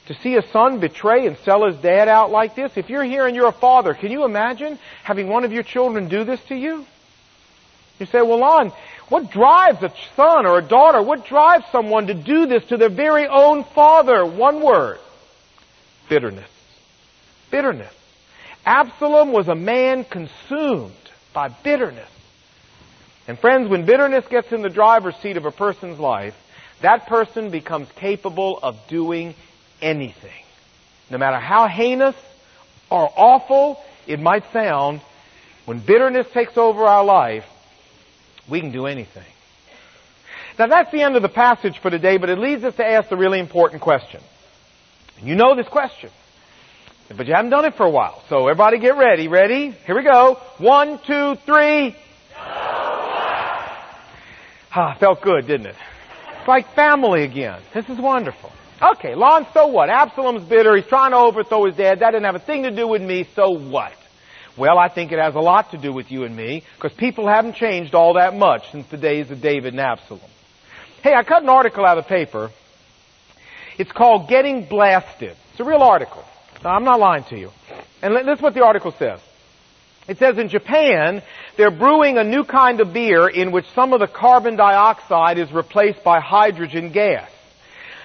To 0.07 0.15
see 0.15 0.37
a 0.37 0.43
son 0.51 0.81
betray 0.81 1.27
and 1.27 1.37
sell 1.39 1.67
his 1.67 1.77
dad 1.77 2.09
out 2.09 2.31
like 2.31 2.55
this, 2.55 2.77
if 2.77 2.89
you're 2.89 3.05
here 3.05 3.27
and 3.27 3.37
you're 3.37 3.49
a 3.49 3.53
father, 3.53 3.93
can 3.93 4.11
you 4.11 4.25
imagine 4.25 4.79
having 5.03 5.29
one 5.29 5.45
of 5.45 5.53
your 5.53 5.63
children 5.63 6.09
do 6.09 6.25
this 6.25 6.43
to 6.45 6.55
you? 6.55 6.87
You 7.99 8.07
say, 8.07 8.23
well, 8.23 8.39
Lon, 8.39 8.73
what 9.11 9.31
drives 9.33 9.83
a 9.83 9.93
son 10.15 10.47
or 10.47 10.59
a 10.59 10.63
daughter? 10.63 11.03
What 11.03 11.27
drives 11.27 11.65
someone 11.73 12.07
to 12.07 12.15
do 12.15 12.47
this 12.47 12.65
to 12.67 12.77
their 12.77 12.89
very 12.89 13.27
own 13.27 13.65
father? 13.65 14.25
One 14.25 14.63
word. 14.63 15.01
Bitterness. 16.09 16.49
Bitterness. 17.51 17.93
Absalom 18.65 19.33
was 19.33 19.49
a 19.49 19.55
man 19.57 20.05
consumed 20.05 20.93
by 21.33 21.49
bitterness. 21.49 22.09
And 23.27 23.37
friends, 23.37 23.69
when 23.69 23.85
bitterness 23.85 24.25
gets 24.29 24.53
in 24.53 24.63
the 24.63 24.69
driver's 24.69 25.17
seat 25.17 25.37
of 25.37 25.45
a 25.45 25.51
person's 25.51 25.99
life, 25.99 26.37
that 26.81 27.07
person 27.07 27.51
becomes 27.51 27.91
capable 27.97 28.61
of 28.63 28.79
doing 28.87 29.35
anything. 29.83 30.31
No 31.11 31.19
matter 31.19 31.39
how 31.39 31.67
heinous 31.67 32.15
or 32.91 33.13
awful 33.17 33.83
it 34.07 34.21
might 34.21 34.45
sound, 34.53 35.01
when 35.65 35.81
bitterness 35.81 36.29
takes 36.33 36.57
over 36.57 36.85
our 36.85 37.05
life, 37.05 37.45
we 38.51 38.61
can 38.61 38.73
do 38.73 38.87
anything. 38.87 39.25
Now 40.59 40.67
that's 40.67 40.91
the 40.91 41.03
end 41.03 41.17
of 41.17 41.23
the 41.23 41.29
passage 41.29 41.79
for 41.79 41.91
today, 41.91 42.19
but 42.19 42.29
it 42.29 42.39
leads 42.39 42.65
us 42.65 42.75
to 42.77 42.87
ask 42.87 43.09
the 43.09 43.17
really 43.17 43.39
important 43.39 43.81
question. 43.81 44.21
You 45.23 45.35
know 45.35 45.55
this 45.55 45.69
question. 45.69 46.11
But 47.17 47.27
you 47.27 47.35
haven't 47.35 47.51
done 47.51 47.65
it 47.65 47.75
for 47.75 47.85
a 47.85 47.91
while. 47.91 48.23
So 48.29 48.47
everybody 48.47 48.79
get 48.79 48.97
ready. 48.97 49.27
Ready? 49.27 49.71
Here 49.71 49.97
we 49.97 50.05
go. 50.05 50.39
One, 50.59 51.01
two, 51.07 51.35
three. 51.45 51.97
Ah, 54.73 54.97
felt 55.01 55.21
good, 55.21 55.47
didn't 55.49 55.67
it? 55.67 55.75
It's 56.39 56.49
like 56.49 56.73
family 56.75 57.25
again. 57.25 57.61
This 57.75 57.89
is 57.89 57.99
wonderful. 57.99 58.53
Okay, 58.81 59.15
Lon, 59.15 59.47
so 59.53 59.67
what? 59.67 59.91
Absalom's 59.91 60.45
bitter. 60.49 60.77
He's 60.77 60.87
trying 60.87 61.11
to 61.11 61.17
overthrow 61.17 61.67
his 61.67 61.77
dad. 61.77 61.99
That 61.99 62.13
didn't 62.13 62.25
have 62.25 62.37
a 62.37 62.39
thing 62.39 62.63
to 62.63 62.71
do 62.71 62.87
with 62.87 63.03
me. 63.03 63.27
So 63.35 63.51
what? 63.51 63.93
Well, 64.57 64.79
I 64.79 64.89
think 64.89 65.13
it 65.13 65.19
has 65.19 65.35
a 65.35 65.41
lot 65.41 65.71
to 65.71 65.79
do 65.79 65.93
with 65.93 66.11
you 66.11 66.25
and 66.25 66.37
me 66.37 66.65
because 66.77 66.93
people 66.93 67.29
haven't 67.29 67.55
changed 67.55 67.95
all 67.95 68.15
that 68.15 68.37
much 68.37 68.71
since 68.73 68.87
the 68.89 68.97
days 68.97 69.31
of 69.31 69.41
David 69.41 69.73
and 69.75 69.81
Absalom. 69.81 70.21
Hey, 71.03 71.15
I 71.15 71.23
cut 71.23 71.43
an 71.43 71.49
article 71.49 71.85
out 71.87 71.99
of 71.99 72.05
the 72.05 72.09
paper. 72.09 72.51
It's 73.79 73.93
called 73.93 74.29
Getting 74.29 74.67
Blasted. 74.67 75.37
It's 75.53 75.61
a 75.61 75.65
real 75.65 75.83
article. 75.83 76.25
Now, 76.63 76.71
I'm 76.71 76.85
not 76.85 77.01
lying 77.01 77.25
to 77.25 77.39
you. 77.39 77.51
And 78.03 78.15
this 78.15 78.37
is 78.37 78.43
what 78.43 78.55
the 78.55 78.65
article 78.65 78.93
says. 78.93 79.21
It 80.09 80.19
says 80.19 80.39
in 80.39 80.49
Japan, 80.49 81.23
they're 81.57 81.71
brewing 81.71 82.19
a 82.19 82.25
new 82.25 82.45
kind 82.45 82.81
of 82.81 82.93
beer 82.93 83.29
in 83.29 83.53
which 83.53 83.67
some 83.75 83.93
of 83.93 84.01
the 84.01 84.09
carbon 84.09 84.57
dioxide 84.57 85.39
is 85.39 85.53
replaced 85.53 86.03
by 86.03 86.21
hydrogen 86.21 86.91
gas. 86.91 87.31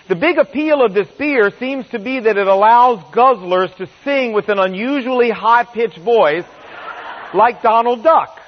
The 0.08 0.16
big 0.16 0.38
appeal 0.38 0.86
of 0.86 0.94
this 0.94 1.08
beer 1.18 1.52
seems 1.60 1.88
to 1.90 1.98
be 1.98 2.20
that 2.20 2.38
it 2.38 2.48
allows 2.48 3.00
guzzlers 3.06 3.76
to 3.78 3.88
sing 4.04 4.34
with 4.34 4.50
an 4.50 4.60
unusually 4.60 5.32
high-pitched 5.32 5.98
voice 5.98 6.46
like 7.34 7.64
Donald 7.64 8.04
Duck. 8.04 8.40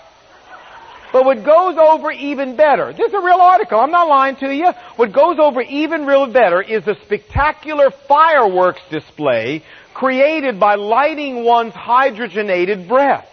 But 1.12 1.26
what 1.26 1.44
goes 1.44 1.76
over 1.78 2.12
even 2.12 2.58
better, 2.58 2.94
this 2.94 3.08
is 3.08 3.14
a 3.14 3.22
real 3.22 3.40
article, 3.40 3.80
I'm 3.80 3.90
not 3.90 4.08
lying 4.08 4.36
to 4.36 4.54
you. 4.54 4.72
What 4.98 5.12
goes 5.12 5.40
over 5.40 5.62
even 5.62 6.06
real 6.06 6.28
better 6.28 6.62
is 6.62 6.88
a 6.88 6.94
spectacular 7.06 7.90
fireworks 8.08 8.82
display 8.92 9.64
created 9.96 10.60
by 10.60 10.76
lighting 10.76 11.44
one's 11.44 11.74
hydrogenated 11.74 12.88
breath. 12.88 13.28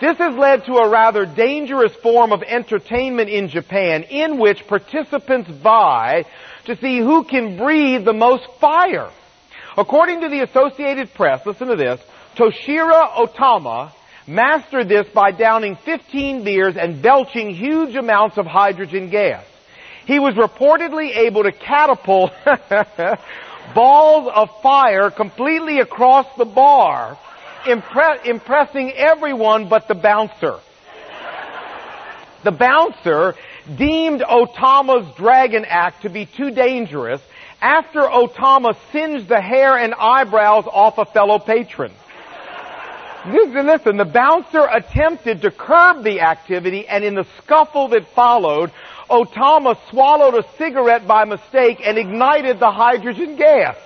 This 0.00 0.18
has 0.18 0.34
led 0.34 0.64
to 0.64 0.74
a 0.78 0.88
rather 0.88 1.24
dangerous 1.24 1.94
form 2.02 2.32
of 2.32 2.42
entertainment 2.42 3.30
in 3.30 3.48
Japan 3.48 4.02
in 4.02 4.38
which 4.40 4.66
participants 4.66 5.48
vie 5.50 6.24
to 6.66 6.76
see 6.76 6.98
who 6.98 7.24
can 7.24 7.56
breathe 7.56 8.04
the 8.04 8.12
most 8.12 8.44
fire. 8.60 9.10
According 9.76 10.20
to 10.22 10.28
the 10.28 10.40
Associated 10.40 11.12
Press, 11.14 11.44
listen 11.44 11.68
to 11.68 11.76
this, 11.76 12.00
Toshiro 12.36 13.08
Otama 13.16 13.92
mastered 14.26 14.88
this 14.88 15.06
by 15.08 15.30
downing 15.32 15.76
15 15.76 16.44
beers 16.44 16.76
and 16.76 17.02
belching 17.02 17.54
huge 17.54 17.94
amounts 17.94 18.38
of 18.38 18.46
hydrogen 18.46 19.10
gas. 19.10 19.44
He 20.06 20.18
was 20.18 20.34
reportedly 20.34 21.16
able 21.16 21.42
to 21.44 21.52
catapult 21.52 22.32
balls 23.74 24.30
of 24.34 24.50
fire 24.62 25.10
completely 25.10 25.80
across 25.80 26.26
the 26.36 26.44
bar, 26.44 27.18
impre- 27.64 28.24
impressing 28.26 28.92
everyone 28.92 29.68
but 29.68 29.88
the 29.88 29.94
bouncer. 29.94 30.58
The 32.44 32.52
bouncer 32.52 33.34
deemed 33.76 34.20
Otama's 34.20 35.14
dragon 35.16 35.64
act 35.66 36.02
to 36.02 36.10
be 36.10 36.26
too 36.26 36.50
dangerous 36.50 37.20
after 37.60 38.00
Otama 38.00 38.76
singed 38.92 39.28
the 39.28 39.40
hair 39.40 39.78
and 39.78 39.94
eyebrows 39.94 40.64
off 40.70 40.98
a 40.98 41.04
fellow 41.04 41.38
patron. 41.38 41.92
Listen, 43.26 43.66
listen, 43.66 43.96
the 43.96 44.04
bouncer 44.04 44.66
attempted 44.70 45.42
to 45.42 45.50
curb 45.50 46.04
the 46.04 46.20
activity 46.20 46.86
and 46.86 47.02
in 47.02 47.14
the 47.14 47.26
scuffle 47.38 47.88
that 47.88 48.06
followed, 48.08 48.70
Otama 49.08 49.78
swallowed 49.88 50.34
a 50.34 50.46
cigarette 50.58 51.06
by 51.06 51.24
mistake 51.24 51.80
and 51.82 51.96
ignited 51.96 52.58
the 52.58 52.70
hydrogen 52.70 53.36
gas. 53.36 53.76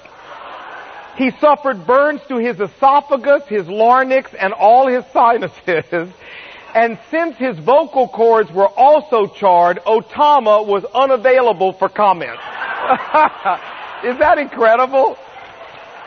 He 1.17 1.31
suffered 1.41 1.87
burns 1.87 2.21
to 2.29 2.39
his 2.39 2.61
esophagus, 2.61 3.47
his 3.47 3.69
larynx, 3.69 4.35
and 4.35 4.53
all 4.53 4.89
his 4.89 5.05
sinuses. 5.13 6.13
And 6.75 6.99
since 7.11 7.37
his 7.37 7.59
vocal 7.59 8.09
cords 8.09 8.53
were 8.53 8.69
also 8.69 9.27
charred, 9.27 9.79
Otama 9.87 10.67
was 10.67 10.85
unavailable 10.95 11.73
for 11.73 11.89
comment. 11.89 12.31
Is 14.05 14.19
that 14.19 14.37
incredible? 14.39 15.17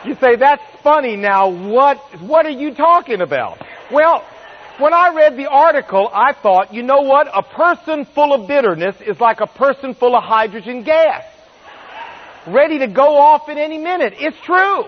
You 0.04 0.14
say, 0.16 0.36
that's 0.36 0.62
funny 0.82 1.16
now. 1.16 1.48
What, 1.48 1.98
what 2.20 2.46
are 2.46 2.50
you 2.50 2.74
talking 2.74 3.20
about? 3.20 3.58
Well, 3.90 4.24
when 4.78 4.94
I 4.94 5.14
read 5.14 5.36
the 5.36 5.48
article, 5.50 6.08
I 6.12 6.32
thought, 6.32 6.72
you 6.72 6.82
know 6.82 7.02
what? 7.02 7.28
A 7.32 7.42
person 7.42 8.04
full 8.04 8.32
of 8.32 8.48
bitterness 8.48 8.96
is 9.00 9.20
like 9.20 9.40
a 9.40 9.46
person 9.46 9.94
full 9.94 10.16
of 10.16 10.22
hydrogen 10.22 10.82
gas. 10.84 11.24
Ready 12.46 12.78
to 12.78 12.86
go 12.86 13.16
off 13.16 13.48
at 13.48 13.58
any 13.58 13.78
minute. 13.78 14.14
It's 14.16 14.40
true. 14.40 14.84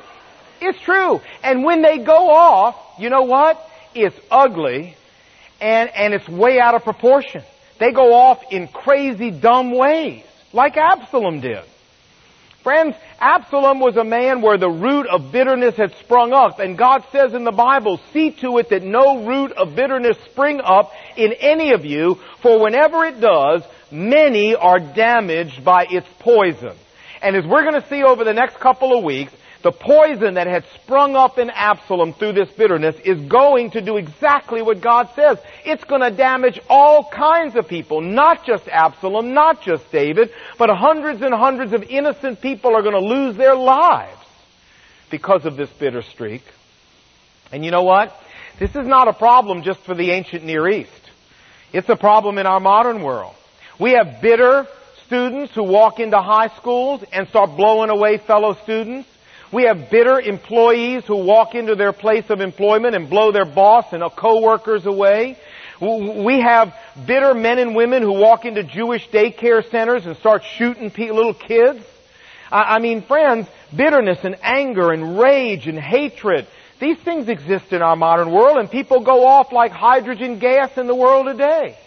It's 0.61 0.81
true. 0.81 1.21
And 1.43 1.65
when 1.65 1.83
they 1.83 1.99
go 1.99 2.31
off, 2.31 2.77
you 2.99 3.11
know 3.11 3.23
what? 3.23 3.61
It's 3.95 4.19
ugly 4.31 4.97
and, 5.65 5.89
and 5.97 6.13
it's 6.13 6.29
way 6.29 6.61
out 6.61 6.75
of 6.75 6.85
proportion. 6.85 7.43
They 7.79 7.91
go 7.91 8.13
off 8.13 8.43
in 8.51 8.69
crazy, 8.69 9.31
dumb 9.31 9.71
ways, 9.71 10.23
like 10.53 10.77
Absalom 10.77 11.41
did. 11.41 11.65
Friends, 12.63 12.95
Absalom 13.19 13.81
was 13.81 13.97
a 13.97 14.05
man 14.05 14.43
where 14.43 14.59
the 14.59 14.69
root 14.69 15.07
of 15.07 15.33
bitterness 15.33 15.75
had 15.77 15.95
sprung 15.97 16.35
up, 16.35 16.59
and 16.59 16.77
God 16.77 17.05
says 17.13 17.33
in 17.33 17.45
the 17.45 17.51
Bible, 17.51 17.99
see 18.13 18.31
to 18.43 18.59
it 18.59 18.69
that 18.71 18.83
no 18.83 19.25
root 19.25 19.53
of 19.53 19.75
bitterness 19.75 20.19
spring 20.31 20.61
up 20.63 20.93
in 21.17 21.33
any 21.33 21.73
of 21.73 21.87
you, 21.87 22.21
for 22.43 22.61
whenever 22.63 23.03
it 23.05 23.19
does, 23.19 23.63
many 23.91 24.55
are 24.55 24.79
damaged 24.79 25.65
by 25.65 25.87
its 25.91 26.07
poison. 26.19 26.77
And 27.23 27.37
as 27.37 27.47
we're 27.47 27.63
going 27.63 27.81
to 27.81 27.89
see 27.89 28.03
over 28.03 28.23
the 28.23 28.35
next 28.35 28.57
couple 28.57 28.97
of 28.99 29.03
weeks, 29.03 29.33
the 29.65 29.73
poison 29.73 30.35
that 30.35 30.47
had 30.47 30.67
sprung 30.75 31.17
up 31.17 31.39
in 31.39 31.49
Absalom 31.49 32.13
through 32.13 32.35
this 32.35 32.51
bitterness 32.51 32.97
is 33.03 33.19
going 33.23 33.71
to 33.71 33.81
do 33.81 33.97
exactly 33.97 34.61
what 34.61 34.83
God 34.83 35.09
says. 35.17 35.39
It's 35.65 35.83
going 35.85 36.03
to 36.03 36.11
damage 36.11 36.61
all 36.69 37.09
kinds 37.11 37.57
of 37.57 37.67
people, 37.67 38.03
not 38.03 38.45
just 38.45 38.69
Absalom, 38.69 39.33
not 39.33 39.63
just 39.63 39.91
David, 39.91 40.31
but 40.59 40.69
hundreds 40.69 41.23
and 41.23 41.35
hundreds 41.35 41.73
of 41.73 41.83
innocent 41.83 42.43
people 42.43 42.77
are 42.77 42.83
going 42.83 42.95
to 42.95 43.01
lose 43.01 43.37
their 43.37 43.57
lives 43.57 44.21
because 45.11 45.47
of 45.47 45.57
this 45.57 45.71
bitter 45.71 46.03
streak. 46.03 46.43
And 47.51 47.65
you 47.65 47.71
know 47.71 47.85
what? 47.85 48.15
This 48.59 48.77
is 48.77 48.87
not 48.87 49.09
a 49.09 49.15
problem 49.15 49.63
just 49.63 49.81
for 49.81 49.95
the 49.95 50.11
ancient 50.11 50.45
Near 50.45 50.69
East. 50.69 50.91
It's 51.73 51.89
a 51.89 51.97
problem 51.97 52.37
in 52.37 52.45
our 52.47 52.61
modern 52.61 53.03
world. 53.03 53.35
We 53.81 53.93
have 53.93 54.21
bitter 54.21 54.67
students 55.07 55.55
who 55.55 55.63
walk 55.63 56.01
into 56.01 56.21
high 56.21 56.49
schools 56.49 57.03
and 57.15 57.27
start 57.29 57.57
blowing 57.57 57.89
away 57.89 58.19
fellow 58.19 58.53
students. 58.63 59.09
We 59.55 59.65
have 59.65 59.89
bitter 59.89 60.19
employees 60.19 61.05
who 61.07 61.25
walk 61.25 61.55
into 61.55 61.77
their 61.77 61.93
place 61.93 62.29
of 62.29 62.41
employment 62.41 62.97
and 62.97 63.09
blow 63.09 63.31
their 63.31 63.45
boss 63.45 63.93
and 63.93 64.03
co-workers 64.03 64.85
away. 64.85 65.39
We 65.81 66.41
have 66.41 66.75
bitter 67.07 67.35
men 67.35 67.61
and 67.61 67.77
women 67.77 68.03
who 68.03 68.15
walk 68.15 68.45
into 68.45 68.65
Jewish 68.65 69.09
daycare 69.11 69.65
centers 69.71 70.07
and 70.07 70.17
start 70.17 70.43
shooting 70.43 70.91
little 70.97 71.35
kids. 71.35 71.85
I 72.51 72.81
mean, 72.81 73.03
friends, 73.03 73.47
bitterness 73.75 74.19
and 74.25 74.37
anger 74.43 74.91
and 74.91 75.21
rage 75.21 75.69
and 75.69 75.79
hatred, 75.79 76.49
these 76.81 76.99
things 76.99 77.29
exist 77.29 77.73
in 77.73 77.81
our 77.81 77.95
modern 77.95 78.33
world 78.33 78.57
and 78.57 78.69
people 78.69 79.05
go 79.05 79.25
off 79.25 79.53
like 79.53 79.71
hydrogen 79.71 80.41
gas 80.41 80.77
in 80.77 80.89
the 80.89 80.97
world 80.97 81.27
today. 81.27 81.79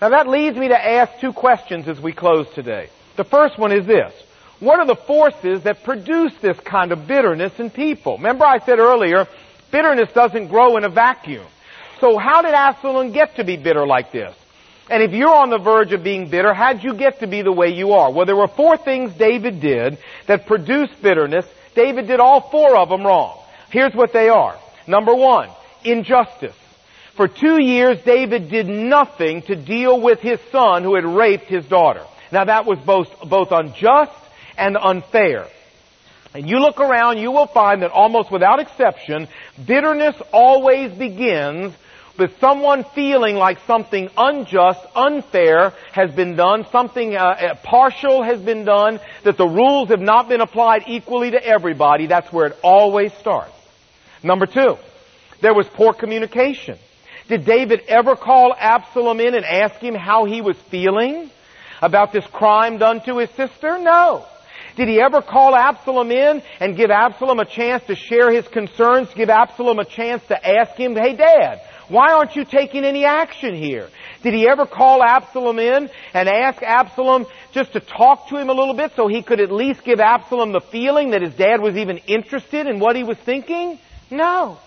Now 0.00 0.10
that 0.10 0.28
leads 0.28 0.56
me 0.56 0.68
to 0.68 0.78
ask 0.78 1.20
two 1.20 1.32
questions 1.32 1.88
as 1.88 2.00
we 2.00 2.12
close 2.12 2.46
today. 2.54 2.90
The 3.16 3.24
first 3.24 3.58
one 3.58 3.72
is 3.72 3.86
this. 3.86 4.12
What 4.60 4.78
are 4.78 4.86
the 4.86 4.96
forces 4.96 5.64
that 5.64 5.82
produce 5.82 6.32
this 6.40 6.58
kind 6.60 6.92
of 6.92 7.06
bitterness 7.06 7.58
in 7.58 7.70
people? 7.70 8.16
Remember 8.16 8.44
I 8.44 8.58
said 8.64 8.78
earlier, 8.78 9.26
bitterness 9.70 10.10
doesn't 10.12 10.48
grow 10.48 10.76
in 10.76 10.84
a 10.84 10.88
vacuum. 10.88 11.46
So 12.00 12.18
how 12.18 12.42
did 12.42 12.54
Absalom 12.54 13.12
get 13.12 13.36
to 13.36 13.44
be 13.44 13.56
bitter 13.56 13.86
like 13.86 14.12
this? 14.12 14.34
And 14.90 15.02
if 15.02 15.12
you're 15.12 15.34
on 15.34 15.50
the 15.50 15.58
verge 15.58 15.92
of 15.92 16.04
being 16.04 16.28
bitter, 16.28 16.52
how'd 16.52 16.84
you 16.84 16.94
get 16.94 17.20
to 17.20 17.26
be 17.26 17.42
the 17.42 17.52
way 17.52 17.70
you 17.70 17.92
are? 17.92 18.12
Well, 18.12 18.26
there 18.26 18.36
were 18.36 18.48
four 18.48 18.76
things 18.76 19.14
David 19.14 19.60
did 19.60 19.98
that 20.26 20.46
produced 20.46 21.00
bitterness. 21.02 21.46
David 21.74 22.06
did 22.06 22.20
all 22.20 22.40
four 22.50 22.76
of 22.76 22.90
them 22.90 23.02
wrong. 23.04 23.38
Here's 23.70 23.94
what 23.94 24.12
they 24.12 24.28
are. 24.28 24.58
Number 24.86 25.14
one, 25.14 25.48
injustice. 25.84 26.54
For 27.16 27.28
two 27.28 27.62
years, 27.62 27.98
David 28.04 28.50
did 28.50 28.66
nothing 28.66 29.42
to 29.42 29.56
deal 29.56 30.00
with 30.00 30.20
his 30.20 30.40
son 30.52 30.82
who 30.82 30.94
had 30.96 31.04
raped 31.04 31.46
his 31.46 31.64
daughter. 31.64 32.04
Now 32.30 32.44
that 32.44 32.66
was 32.66 32.78
both, 32.80 33.08
both 33.28 33.52
unjust 33.52 34.12
and 34.56 34.76
unfair. 34.76 35.46
And 36.34 36.48
you 36.48 36.58
look 36.58 36.80
around, 36.80 37.18
you 37.18 37.30
will 37.30 37.46
find 37.46 37.82
that 37.82 37.92
almost 37.92 38.30
without 38.30 38.58
exception, 38.58 39.28
bitterness 39.64 40.16
always 40.32 40.92
begins 40.92 41.72
with 42.18 42.38
someone 42.40 42.84
feeling 42.94 43.36
like 43.36 43.58
something 43.66 44.08
unjust, 44.16 44.80
unfair 44.94 45.72
has 45.92 46.12
been 46.12 46.36
done, 46.36 46.66
something 46.70 47.16
uh, 47.16 47.20
uh, 47.20 47.54
partial 47.62 48.22
has 48.22 48.40
been 48.40 48.64
done, 48.64 49.00
that 49.24 49.36
the 49.36 49.46
rules 49.46 49.88
have 49.88 50.00
not 50.00 50.28
been 50.28 50.40
applied 50.40 50.84
equally 50.86 51.32
to 51.32 51.44
everybody. 51.44 52.06
That's 52.06 52.32
where 52.32 52.46
it 52.46 52.58
always 52.62 53.12
starts. 53.14 53.52
Number 54.22 54.46
two, 54.46 54.76
there 55.40 55.54
was 55.54 55.68
poor 55.68 55.92
communication. 55.92 56.78
Did 57.28 57.44
David 57.44 57.82
ever 57.88 58.16
call 58.16 58.54
Absalom 58.58 59.20
in 59.20 59.34
and 59.34 59.44
ask 59.44 59.76
him 59.76 59.94
how 59.94 60.24
he 60.24 60.40
was 60.40 60.56
feeling 60.70 61.30
about 61.80 62.12
this 62.12 62.26
crime 62.26 62.78
done 62.78 63.00
to 63.02 63.18
his 63.18 63.30
sister? 63.30 63.78
No. 63.78 64.24
Did 64.76 64.88
he 64.88 65.00
ever 65.00 65.22
call 65.22 65.54
Absalom 65.54 66.10
in 66.10 66.42
and 66.58 66.76
give 66.76 66.90
Absalom 66.90 67.38
a 67.38 67.44
chance 67.44 67.84
to 67.84 67.94
share 67.94 68.32
his 68.32 68.46
concerns, 68.48 69.12
give 69.14 69.30
Absalom 69.30 69.78
a 69.78 69.84
chance 69.84 70.24
to 70.26 70.46
ask 70.46 70.72
him, 70.76 70.96
hey 70.96 71.14
dad, 71.14 71.60
Why 71.88 72.12
aren't 72.12 72.34
you 72.34 72.44
taking 72.44 72.84
any 72.84 73.04
action 73.04 73.54
here? 73.54 73.88
Did 74.22 74.34
he 74.34 74.48
ever 74.48 74.66
call 74.66 75.02
Absalom 75.02 75.58
in 75.58 75.90
and 76.12 76.28
ask 76.28 76.62
Absalom 76.62 77.26
just 77.52 77.74
to 77.74 77.80
talk 77.80 78.28
to 78.30 78.36
him 78.36 78.48
a 78.48 78.54
little 78.54 78.74
bit 78.74 78.92
so 78.96 79.06
he 79.06 79.22
could 79.22 79.40
at 79.40 79.52
least 79.52 79.84
give 79.84 80.00
Absalom 80.00 80.52
the 80.52 80.60
feeling 80.60 81.10
that 81.10 81.22
his 81.22 81.34
dad 81.34 81.60
was 81.60 81.76
even 81.76 81.98
interested 82.06 82.66
in 82.66 82.80
what 82.80 82.96
he 82.96 83.04
was 83.04 83.18
thinking? 83.18 83.78
No. 84.10 84.58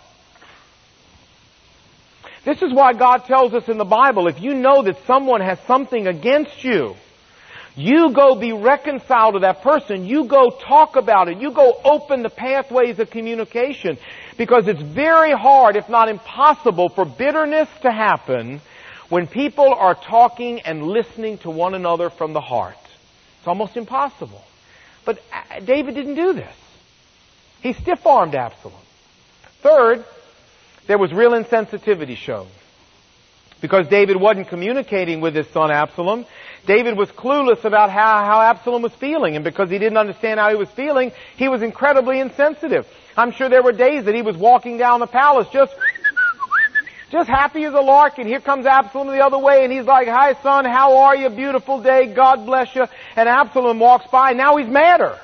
This 2.46 2.62
is 2.62 2.72
why 2.72 2.94
God 2.94 3.26
tells 3.26 3.54
us 3.54 3.68
in 3.68 3.78
the 3.78 3.84
Bible, 3.84 4.28
if 4.28 4.40
you 4.40 4.54
know 4.54 4.84
that 4.84 5.06
someone 5.06 5.42
has 5.42 5.60
something 5.68 6.08
against 6.08 6.64
you, 6.64 6.96
you 7.78 8.12
go 8.12 8.36
be 8.36 8.54
reconciled 8.54 9.36
to 9.36 9.40
that 9.42 9.62
person. 9.62 10.06
You 10.06 10.26
go 10.26 10.50
talk 10.50 10.96
about 10.96 11.30
it. 11.30 11.38
You 11.38 11.52
go 11.52 11.80
open 11.86 12.24
the 12.24 12.30
pathways 12.30 12.98
of 12.98 13.12
communication. 13.12 14.00
Because 14.36 14.68
it's 14.68 14.82
very 14.82 15.32
hard, 15.32 15.76
if 15.76 15.88
not 15.88 16.10
impossible, 16.10 16.90
for 16.90 17.06
bitterness 17.06 17.70
to 17.84 17.92
happen 17.92 18.62
when 19.10 19.28
people 19.28 19.74
are 19.74 19.94
talking 19.94 20.62
and 20.62 20.88
listening 20.88 21.38
to 21.40 21.52
one 21.52 21.76
another 21.76 22.10
from 22.10 22.34
the 22.34 22.42
heart. 22.42 22.76
It's 23.38 23.48
almost 23.48 23.78
impossible. 23.78 24.44
But 25.06 25.20
uh, 25.32 25.60
David 25.60 25.94
didn't 25.94 26.16
do 26.16 26.34
this. 26.34 26.56
He 27.62 27.74
stiff-armed 27.74 28.34
Absalom. 28.34 28.82
Third, 29.62 30.04
there 30.88 30.98
was 30.98 31.14
real 31.14 31.32
insensitivity 31.32 32.18
shown. 32.18 32.48
Because 33.62 33.88
David 33.88 34.18
wasn't 34.18 34.50
communicating 34.50 35.20
with 35.20 35.36
his 35.36 35.48
son 35.48 35.72
Absalom, 35.72 36.26
David 36.66 36.98
was 36.98 37.10
clueless 37.10 37.64
about 37.64 37.90
how, 37.90 38.26
how 38.26 38.42
Absalom 38.42 38.82
was 38.82 38.94
feeling, 38.94 39.36
and 39.36 39.44
because 39.44 39.70
he 39.70 39.80
didn't 39.80 39.98
understand 39.98 40.40
how 40.40 40.50
he 40.50 40.56
was 40.56 40.70
feeling, 40.72 41.12
he 41.38 41.48
was 41.48 41.64
incredibly 41.64 42.20
insensitive. 42.20 42.86
I'm 43.16 43.32
sure 43.32 43.50
there 43.50 43.64
were 43.64 43.72
days 43.72 44.06
that 44.06 44.14
he 44.14 44.22
was 44.22 44.38
walking 44.38 44.78
down 44.78 45.00
the 45.00 45.08
palace 45.08 45.48
just, 45.52 45.74
just 47.10 47.30
happy 47.30 47.64
as 47.64 47.74
a 47.74 47.82
lark, 47.82 48.20
and 48.20 48.28
here 48.28 48.42
comes 48.42 48.66
Absalom 48.66 49.08
the 49.08 49.26
other 49.26 49.40
way, 49.40 49.64
and 49.64 49.74
he's 49.74 49.86
like, 49.86 50.08
hi 50.08 50.34
son, 50.44 50.66
how 50.66 50.98
are 50.98 51.16
you? 51.16 51.30
Beautiful 51.30 51.82
day, 51.82 52.14
God 52.14 52.46
bless 52.46 52.76
you. 52.76 52.86
And 53.16 53.28
Absalom 53.28 53.80
walks 53.80 54.06
by, 54.12 54.34
now 54.34 54.58
he's 54.58 54.68
madder. 54.68 55.18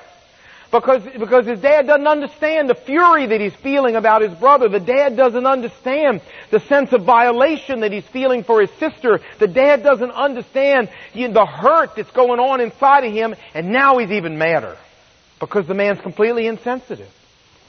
Because, 0.74 1.04
because 1.04 1.46
his 1.46 1.62
dad 1.62 1.86
doesn't 1.86 2.08
understand 2.08 2.68
the 2.68 2.74
fury 2.74 3.28
that 3.28 3.40
he's 3.40 3.54
feeling 3.54 3.96
about 3.96 4.24
his 4.24 4.34
brother. 4.34 4.70
The 4.70 4.80
dad 4.80 5.16
doesn't 5.16 5.46
understand 5.46 6.22
the 6.50 6.62
sense 6.62 6.92
of 6.94 7.04
violation 7.04 7.82
that 7.82 7.92
he's 7.92 8.08
feeling 8.08 8.44
for 8.44 8.60
his 8.60 8.72
sister. 8.80 9.20
The 9.38 9.48
dad 9.48 9.84
doesn't 9.84 10.10
understand 10.10 10.90
the 11.14 11.46
hurt 11.46 11.96
that's 11.96 12.10
going 12.10 12.40
on 12.40 12.60
inside 12.60 13.04
of 13.04 13.14
him. 13.14 13.36
And 13.54 13.70
now 13.70 14.00
he's 14.00 14.10
even 14.10 14.40
madder. 14.40 14.76
Because 15.40 15.68
the 15.68 15.76
man's 15.76 16.02
completely 16.02 16.48
insensitive. 16.48 17.10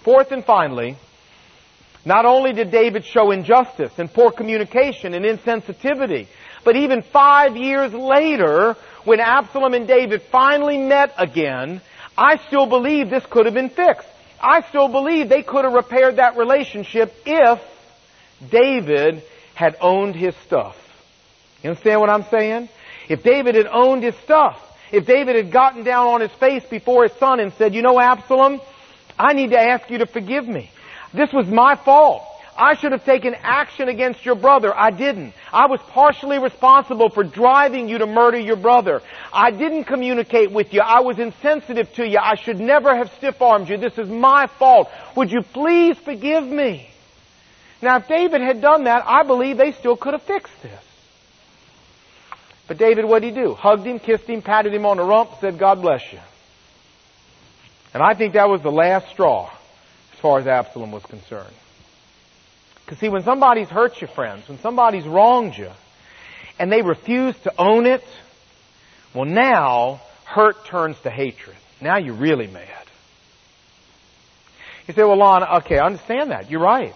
Fourth 0.02 0.32
and 0.32 0.42
finally, 0.42 0.96
not 2.06 2.24
only 2.24 2.54
did 2.54 2.70
David 2.70 3.04
show 3.04 3.32
injustice 3.32 3.92
and 3.98 4.10
poor 4.10 4.30
communication 4.30 5.12
and 5.12 5.26
insensitivity, 5.26 6.26
but 6.64 6.76
even 6.76 7.02
five 7.02 7.54
years 7.54 7.92
later, 7.92 8.76
when 9.04 9.20
Absalom 9.20 9.74
and 9.74 9.86
David 9.86 10.22
finally 10.22 10.78
met 10.78 11.12
again, 11.18 11.82
I 12.16 12.36
still 12.46 12.66
believe 12.66 13.10
this 13.10 13.24
could 13.26 13.46
have 13.46 13.54
been 13.54 13.70
fixed. 13.70 14.08
I 14.40 14.62
still 14.68 14.88
believe 14.88 15.28
they 15.28 15.42
could 15.42 15.64
have 15.64 15.74
repaired 15.74 16.16
that 16.16 16.36
relationship 16.36 17.14
if 17.24 17.60
David 18.50 19.22
had 19.54 19.76
owned 19.80 20.14
his 20.14 20.34
stuff. 20.46 20.76
You 21.62 21.70
understand 21.70 22.00
what 22.00 22.10
I'm 22.10 22.24
saying? 22.24 22.68
If 23.08 23.22
David 23.22 23.54
had 23.54 23.66
owned 23.66 24.02
his 24.02 24.14
stuff, 24.16 24.60
if 24.92 25.06
David 25.06 25.36
had 25.36 25.50
gotten 25.50 25.82
down 25.82 26.08
on 26.08 26.20
his 26.20 26.30
face 26.32 26.64
before 26.64 27.04
his 27.04 27.12
son 27.14 27.40
and 27.40 27.52
said, 27.54 27.74
you 27.74 27.82
know 27.82 27.98
Absalom, 27.98 28.60
I 29.18 29.32
need 29.32 29.50
to 29.50 29.58
ask 29.58 29.90
you 29.90 29.98
to 29.98 30.06
forgive 30.06 30.46
me. 30.46 30.70
This 31.12 31.32
was 31.32 31.46
my 31.46 31.76
fault. 31.76 32.22
I 32.56 32.76
should 32.76 32.92
have 32.92 33.04
taken 33.04 33.34
action 33.34 33.88
against 33.88 34.24
your 34.24 34.36
brother. 34.36 34.72
I 34.74 34.90
didn't. 34.90 35.34
I 35.52 35.66
was 35.66 35.80
partially 35.88 36.38
responsible 36.38 37.08
for 37.10 37.24
driving 37.24 37.88
you 37.88 37.98
to 37.98 38.06
murder 38.06 38.38
your 38.38 38.56
brother. 38.56 39.02
I 39.32 39.50
didn't 39.50 39.84
communicate 39.84 40.52
with 40.52 40.72
you. 40.72 40.80
I 40.80 41.00
was 41.00 41.18
insensitive 41.18 41.92
to 41.94 42.06
you. 42.06 42.18
I 42.18 42.36
should 42.36 42.60
never 42.60 42.94
have 42.94 43.12
stiff-armed 43.14 43.68
you. 43.68 43.76
This 43.76 43.98
is 43.98 44.08
my 44.08 44.46
fault. 44.46 44.88
Would 45.16 45.32
you 45.32 45.42
please 45.42 45.96
forgive 45.98 46.44
me? 46.44 46.88
Now, 47.82 47.96
if 47.96 48.08
David 48.08 48.40
had 48.40 48.60
done 48.60 48.84
that, 48.84 49.04
I 49.04 49.24
believe 49.24 49.56
they 49.56 49.72
still 49.72 49.96
could 49.96 50.14
have 50.14 50.22
fixed 50.22 50.62
this. 50.62 50.82
But 52.66 52.78
David, 52.78 53.04
what 53.04 53.20
did 53.20 53.34
he 53.34 53.42
do? 53.42 53.52
Hugged 53.52 53.84
him, 53.86 53.98
kissed 53.98 54.24
him, 54.24 54.40
patted 54.40 54.72
him 54.72 54.86
on 54.86 54.96
the 54.96 55.04
rump, 55.04 55.30
said, 55.40 55.58
God 55.58 55.82
bless 55.82 56.02
you. 56.12 56.20
And 57.92 58.02
I 58.02 58.14
think 58.14 58.34
that 58.34 58.48
was 58.48 58.62
the 58.62 58.72
last 58.72 59.08
straw 59.10 59.50
as 60.14 60.18
far 60.20 60.38
as 60.38 60.46
Absalom 60.46 60.92
was 60.92 61.02
concerned. 61.02 61.54
Because 62.84 62.98
see, 62.98 63.08
when 63.08 63.22
somebody's 63.22 63.68
hurt 63.68 64.00
you, 64.00 64.06
friends, 64.06 64.48
when 64.48 64.58
somebody's 64.58 65.06
wronged 65.06 65.56
you, 65.56 65.70
and 66.58 66.70
they 66.70 66.82
refuse 66.82 67.36
to 67.40 67.52
own 67.58 67.86
it, 67.86 68.04
well 69.14 69.24
now, 69.24 70.00
hurt 70.24 70.64
turns 70.66 70.98
to 71.00 71.10
hatred. 71.10 71.56
Now 71.80 71.96
you're 71.96 72.14
really 72.14 72.46
mad. 72.46 72.68
You 74.86 74.94
say, 74.94 75.02
well, 75.02 75.16
Lon, 75.16 75.42
okay, 75.62 75.78
I 75.78 75.86
understand 75.86 76.30
that. 76.30 76.50
You're 76.50 76.60
right. 76.60 76.94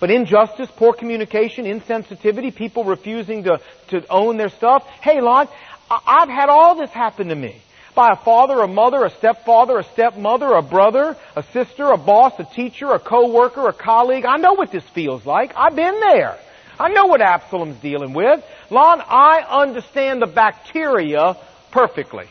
But 0.00 0.10
injustice, 0.10 0.70
poor 0.76 0.92
communication, 0.92 1.66
insensitivity, 1.66 2.54
people 2.54 2.84
refusing 2.84 3.44
to, 3.44 3.60
to 3.88 4.06
own 4.08 4.36
their 4.36 4.48
stuff. 4.48 4.86
Hey, 5.02 5.20
Lon, 5.20 5.48
I've 5.90 6.28
had 6.28 6.48
all 6.48 6.76
this 6.76 6.90
happen 6.90 7.28
to 7.28 7.34
me 7.34 7.60
by 7.98 8.12
a 8.12 8.16
father, 8.16 8.60
a 8.60 8.68
mother, 8.68 9.04
a 9.04 9.10
stepfather, 9.10 9.76
a 9.76 9.82
stepmother, 9.82 10.52
a 10.52 10.62
brother, 10.62 11.16
a 11.34 11.42
sister, 11.52 11.90
a 11.90 11.96
boss, 11.96 12.32
a 12.38 12.44
teacher, 12.44 12.92
a 12.92 13.00
coworker, 13.00 13.66
a 13.66 13.72
colleague. 13.72 14.24
I 14.24 14.36
know 14.36 14.52
what 14.52 14.70
this 14.70 14.84
feels 14.90 15.26
like. 15.26 15.52
I've 15.56 15.74
been 15.74 15.98
there. 15.98 16.38
I 16.78 16.90
know 16.90 17.06
what 17.06 17.20
Absalom's 17.20 17.74
dealing 17.78 18.12
with. 18.12 18.44
Lon, 18.70 19.00
I 19.00 19.40
understand 19.50 20.22
the 20.22 20.28
bacteria 20.28 21.36
perfectly. 21.72 22.26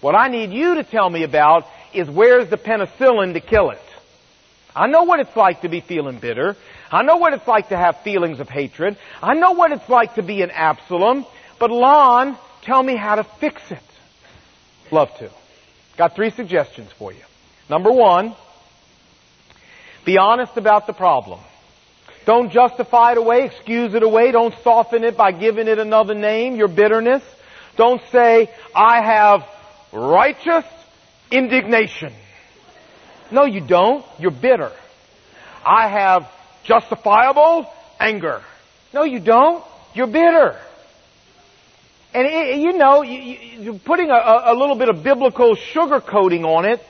What 0.00 0.14
I 0.14 0.28
need 0.28 0.52
you 0.52 0.76
to 0.76 0.84
tell 0.84 1.10
me 1.10 1.22
about 1.22 1.66
is 1.92 2.08
where's 2.08 2.48
the 2.48 2.56
penicillin 2.56 3.34
to 3.34 3.40
kill 3.40 3.72
it. 3.72 3.82
I 4.74 4.86
know 4.86 5.02
what 5.02 5.20
it's 5.20 5.36
like 5.36 5.60
to 5.60 5.68
be 5.68 5.82
feeling 5.82 6.18
bitter. 6.18 6.56
I 6.90 7.02
know 7.02 7.18
what 7.18 7.34
it's 7.34 7.46
like 7.46 7.68
to 7.68 7.76
have 7.76 8.00
feelings 8.00 8.40
of 8.40 8.48
hatred. 8.48 8.96
I 9.22 9.34
know 9.34 9.52
what 9.52 9.70
it's 9.70 9.90
like 9.90 10.14
to 10.14 10.22
be 10.22 10.40
an 10.40 10.50
Absalom. 10.50 11.26
But 11.58 11.70
Lon, 11.70 12.38
tell 12.62 12.82
me 12.82 12.96
how 12.96 13.16
to 13.16 13.24
fix 13.24 13.70
it. 13.70 13.80
Love 14.94 15.18
to. 15.18 15.28
Got 15.96 16.14
three 16.14 16.30
suggestions 16.30 16.88
for 16.92 17.12
you. 17.12 17.24
Number 17.68 17.90
one, 17.90 18.36
be 20.04 20.18
honest 20.18 20.56
about 20.56 20.86
the 20.86 20.92
problem. 20.92 21.40
Don't 22.26 22.52
justify 22.52 23.10
it 23.10 23.18
away, 23.18 23.46
excuse 23.46 23.92
it 23.94 24.04
away. 24.04 24.30
Don't 24.30 24.54
soften 24.62 25.02
it 25.02 25.16
by 25.16 25.32
giving 25.32 25.66
it 25.66 25.80
another 25.80 26.14
name, 26.14 26.54
your 26.54 26.68
bitterness. 26.68 27.24
Don't 27.76 28.00
say, 28.12 28.48
I 28.72 29.02
have 29.02 29.44
righteous 29.92 30.64
indignation. 31.28 32.12
No, 33.32 33.46
you 33.46 33.62
don't. 33.66 34.06
You're 34.20 34.30
bitter. 34.30 34.70
I 35.66 35.88
have 35.88 36.30
justifiable 36.62 37.68
anger. 37.98 38.42
No, 38.92 39.02
you 39.02 39.18
don't. 39.18 39.64
You're 39.92 40.06
bitter. 40.06 40.56
And 42.14 42.26
it, 42.28 42.60
you 42.60 42.72
know, 42.72 43.02
you, 43.02 43.78
putting 43.84 44.08
a, 44.10 44.42
a 44.44 44.54
little 44.54 44.76
bit 44.76 44.88
of 44.88 45.02
biblical 45.02 45.56
sugar 45.56 46.00
coating 46.00 46.44
on 46.44 46.64
it, 46.64 46.80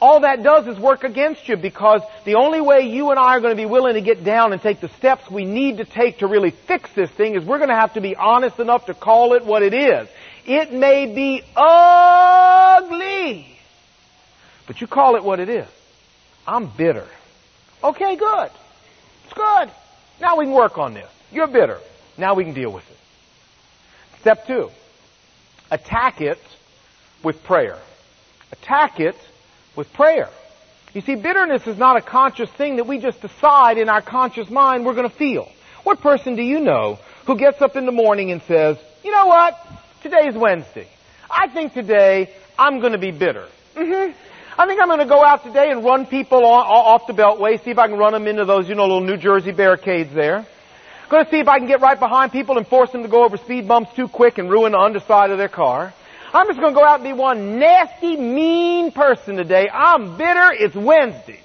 all 0.00 0.20
that 0.20 0.42
does 0.42 0.66
is 0.66 0.78
work 0.78 1.04
against 1.04 1.46
you 1.46 1.58
because 1.58 2.00
the 2.24 2.36
only 2.36 2.62
way 2.62 2.88
you 2.88 3.10
and 3.10 3.18
I 3.18 3.36
are 3.36 3.40
going 3.40 3.54
to 3.54 3.62
be 3.62 3.66
willing 3.66 3.94
to 3.94 4.00
get 4.00 4.24
down 4.24 4.54
and 4.54 4.62
take 4.62 4.80
the 4.80 4.88
steps 4.88 5.30
we 5.30 5.44
need 5.44 5.76
to 5.76 5.84
take 5.84 6.20
to 6.20 6.26
really 6.26 6.50
fix 6.50 6.90
this 6.94 7.10
thing 7.10 7.34
is 7.34 7.44
we're 7.44 7.58
going 7.58 7.68
to 7.68 7.74
have 7.74 7.92
to 7.94 8.00
be 8.00 8.16
honest 8.16 8.58
enough 8.58 8.86
to 8.86 8.94
call 8.94 9.34
it 9.34 9.44
what 9.44 9.62
it 9.62 9.74
is. 9.74 10.08
It 10.46 10.72
may 10.72 11.14
be 11.14 11.42
ugly, 11.54 13.46
but 14.66 14.80
you 14.80 14.86
call 14.86 15.16
it 15.16 15.22
what 15.22 15.38
it 15.40 15.50
is. 15.50 15.68
I'm 16.46 16.66
bitter. 16.74 17.06
Okay, 17.84 18.16
good. 18.16 18.50
It's 19.24 19.34
good. 19.34 19.70
Now 20.22 20.36
we 20.38 20.46
can 20.46 20.54
work 20.54 20.78
on 20.78 20.94
this. 20.94 21.08
You're 21.30 21.46
bitter. 21.46 21.78
Now 22.16 22.32
we 22.34 22.44
can 22.44 22.54
deal 22.54 22.72
with 22.72 22.90
it. 22.90 22.96
Step 24.20 24.46
two, 24.46 24.70
attack 25.70 26.20
it 26.20 26.38
with 27.22 27.42
prayer. 27.44 27.78
Attack 28.52 29.00
it 29.00 29.16
with 29.76 29.92
prayer. 29.92 30.28
You 30.92 31.00
see, 31.00 31.14
bitterness 31.14 31.66
is 31.66 31.78
not 31.78 31.96
a 31.96 32.02
conscious 32.02 32.50
thing 32.50 32.76
that 32.76 32.86
we 32.86 32.98
just 32.98 33.22
decide 33.22 33.78
in 33.78 33.88
our 33.88 34.02
conscious 34.02 34.50
mind 34.50 34.84
we're 34.84 34.94
going 34.94 35.08
to 35.08 35.16
feel. 35.16 35.48
What 35.84 36.00
person 36.00 36.36
do 36.36 36.42
you 36.42 36.60
know 36.60 36.98
who 37.26 37.38
gets 37.38 37.62
up 37.62 37.76
in 37.76 37.86
the 37.86 37.92
morning 37.92 38.32
and 38.32 38.42
says, 38.42 38.76
you 39.04 39.10
know 39.12 39.26
what? 39.26 39.56
Today's 40.02 40.34
Wednesday. 40.34 40.88
I 41.30 41.48
think 41.48 41.72
today 41.72 42.34
I'm 42.58 42.80
going 42.80 42.92
to 42.92 42.98
be 42.98 43.12
bitter. 43.12 43.46
Mm-hmm. 43.76 44.12
I 44.60 44.66
think 44.66 44.80
I'm 44.80 44.88
going 44.88 44.98
to 44.98 45.06
go 45.06 45.24
out 45.24 45.44
today 45.44 45.70
and 45.70 45.84
run 45.84 46.04
people 46.06 46.44
off 46.44 47.06
the 47.06 47.14
beltway, 47.14 47.62
see 47.64 47.70
if 47.70 47.78
I 47.78 47.86
can 47.86 47.96
run 47.96 48.12
them 48.12 48.26
into 48.26 48.44
those, 48.44 48.68
you 48.68 48.74
know, 48.74 48.82
little 48.82 49.00
New 49.00 49.16
Jersey 49.16 49.52
barricades 49.52 50.12
there. 50.12 50.44
Going 51.10 51.24
to 51.24 51.30
see 51.32 51.40
if 51.40 51.48
I 51.48 51.58
can 51.58 51.66
get 51.66 51.80
right 51.80 51.98
behind 51.98 52.30
people 52.30 52.56
and 52.56 52.64
force 52.64 52.92
them 52.92 53.02
to 53.02 53.08
go 53.08 53.24
over 53.24 53.36
speed 53.36 53.66
bumps 53.66 53.92
too 53.96 54.06
quick 54.06 54.38
and 54.38 54.48
ruin 54.48 54.72
the 54.72 54.78
underside 54.78 55.32
of 55.32 55.38
their 55.38 55.48
car. 55.48 55.92
I'm 56.32 56.46
just 56.46 56.60
going 56.60 56.72
to 56.72 56.78
go 56.78 56.86
out 56.86 57.00
and 57.00 57.04
be 57.04 57.12
one 57.12 57.58
nasty, 57.58 58.16
mean 58.16 58.92
person 58.92 59.34
today. 59.34 59.68
I'm 59.68 60.16
bitter. 60.16 60.52
It's 60.52 60.76
Wednesday. 60.76 61.40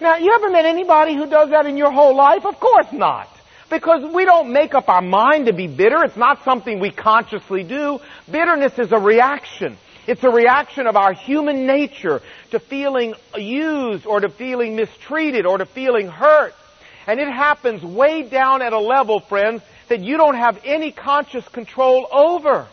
Now, 0.00 0.16
you 0.16 0.32
ever 0.32 0.48
met 0.50 0.64
anybody 0.64 1.16
who 1.16 1.28
does 1.28 1.50
that 1.50 1.66
in 1.66 1.76
your 1.76 1.90
whole 1.90 2.14
life? 2.14 2.46
Of 2.46 2.60
course 2.60 2.92
not. 2.92 3.28
Because 3.68 4.08
we 4.14 4.24
don't 4.24 4.52
make 4.52 4.74
up 4.74 4.88
our 4.88 5.02
mind 5.02 5.46
to 5.46 5.52
be 5.52 5.66
bitter. 5.66 6.04
It's 6.04 6.16
not 6.16 6.44
something 6.44 6.78
we 6.78 6.92
consciously 6.92 7.64
do. 7.64 7.98
Bitterness 8.30 8.78
is 8.78 8.92
a 8.92 8.98
reaction. 8.98 9.76
It's 10.06 10.22
a 10.22 10.30
reaction 10.30 10.86
of 10.86 10.94
our 10.94 11.14
human 11.14 11.66
nature 11.66 12.22
to 12.52 12.60
feeling 12.60 13.14
used 13.36 14.06
or 14.06 14.20
to 14.20 14.28
feeling 14.28 14.76
mistreated 14.76 15.46
or 15.46 15.58
to 15.58 15.66
feeling 15.66 16.06
hurt. 16.06 16.54
And 17.06 17.20
it 17.20 17.28
happens 17.28 17.82
way 17.82 18.22
down 18.22 18.62
at 18.62 18.72
a 18.72 18.78
level, 18.78 19.20
friends, 19.20 19.62
that 19.88 20.00
you 20.00 20.16
don't 20.16 20.36
have 20.36 20.60
any 20.64 20.92
conscious 20.92 21.46
control 21.48 22.06
over 22.10 22.66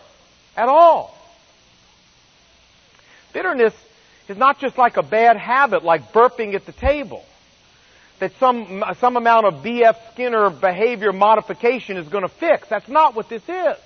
at 0.56 0.70
all. 0.70 1.16
Bitterness 3.34 3.74
is 4.28 4.38
not 4.38 4.60
just 4.60 4.78
like 4.78 4.98
a 4.98 5.04
bad 5.04 5.38
habit, 5.38 5.84
like 5.84 6.14
burping 6.14 6.54
at 6.54 6.66
the 6.66 6.72
table. 6.72 7.26
That 8.20 8.34
some, 8.40 8.84
some 9.00 9.18
amount 9.18 9.46
of 9.46 9.64
B.F. 9.64 10.14
Skinner 10.14 10.50
behavior 10.50 11.14
modification 11.14 11.98
is 11.98 12.08
going 12.10 12.24
to 12.24 12.30
fix. 12.30 12.68
That's 12.68 12.90
not 12.90 13.16
what 13.16 13.30
this 13.30 13.48
is. 13.48 13.78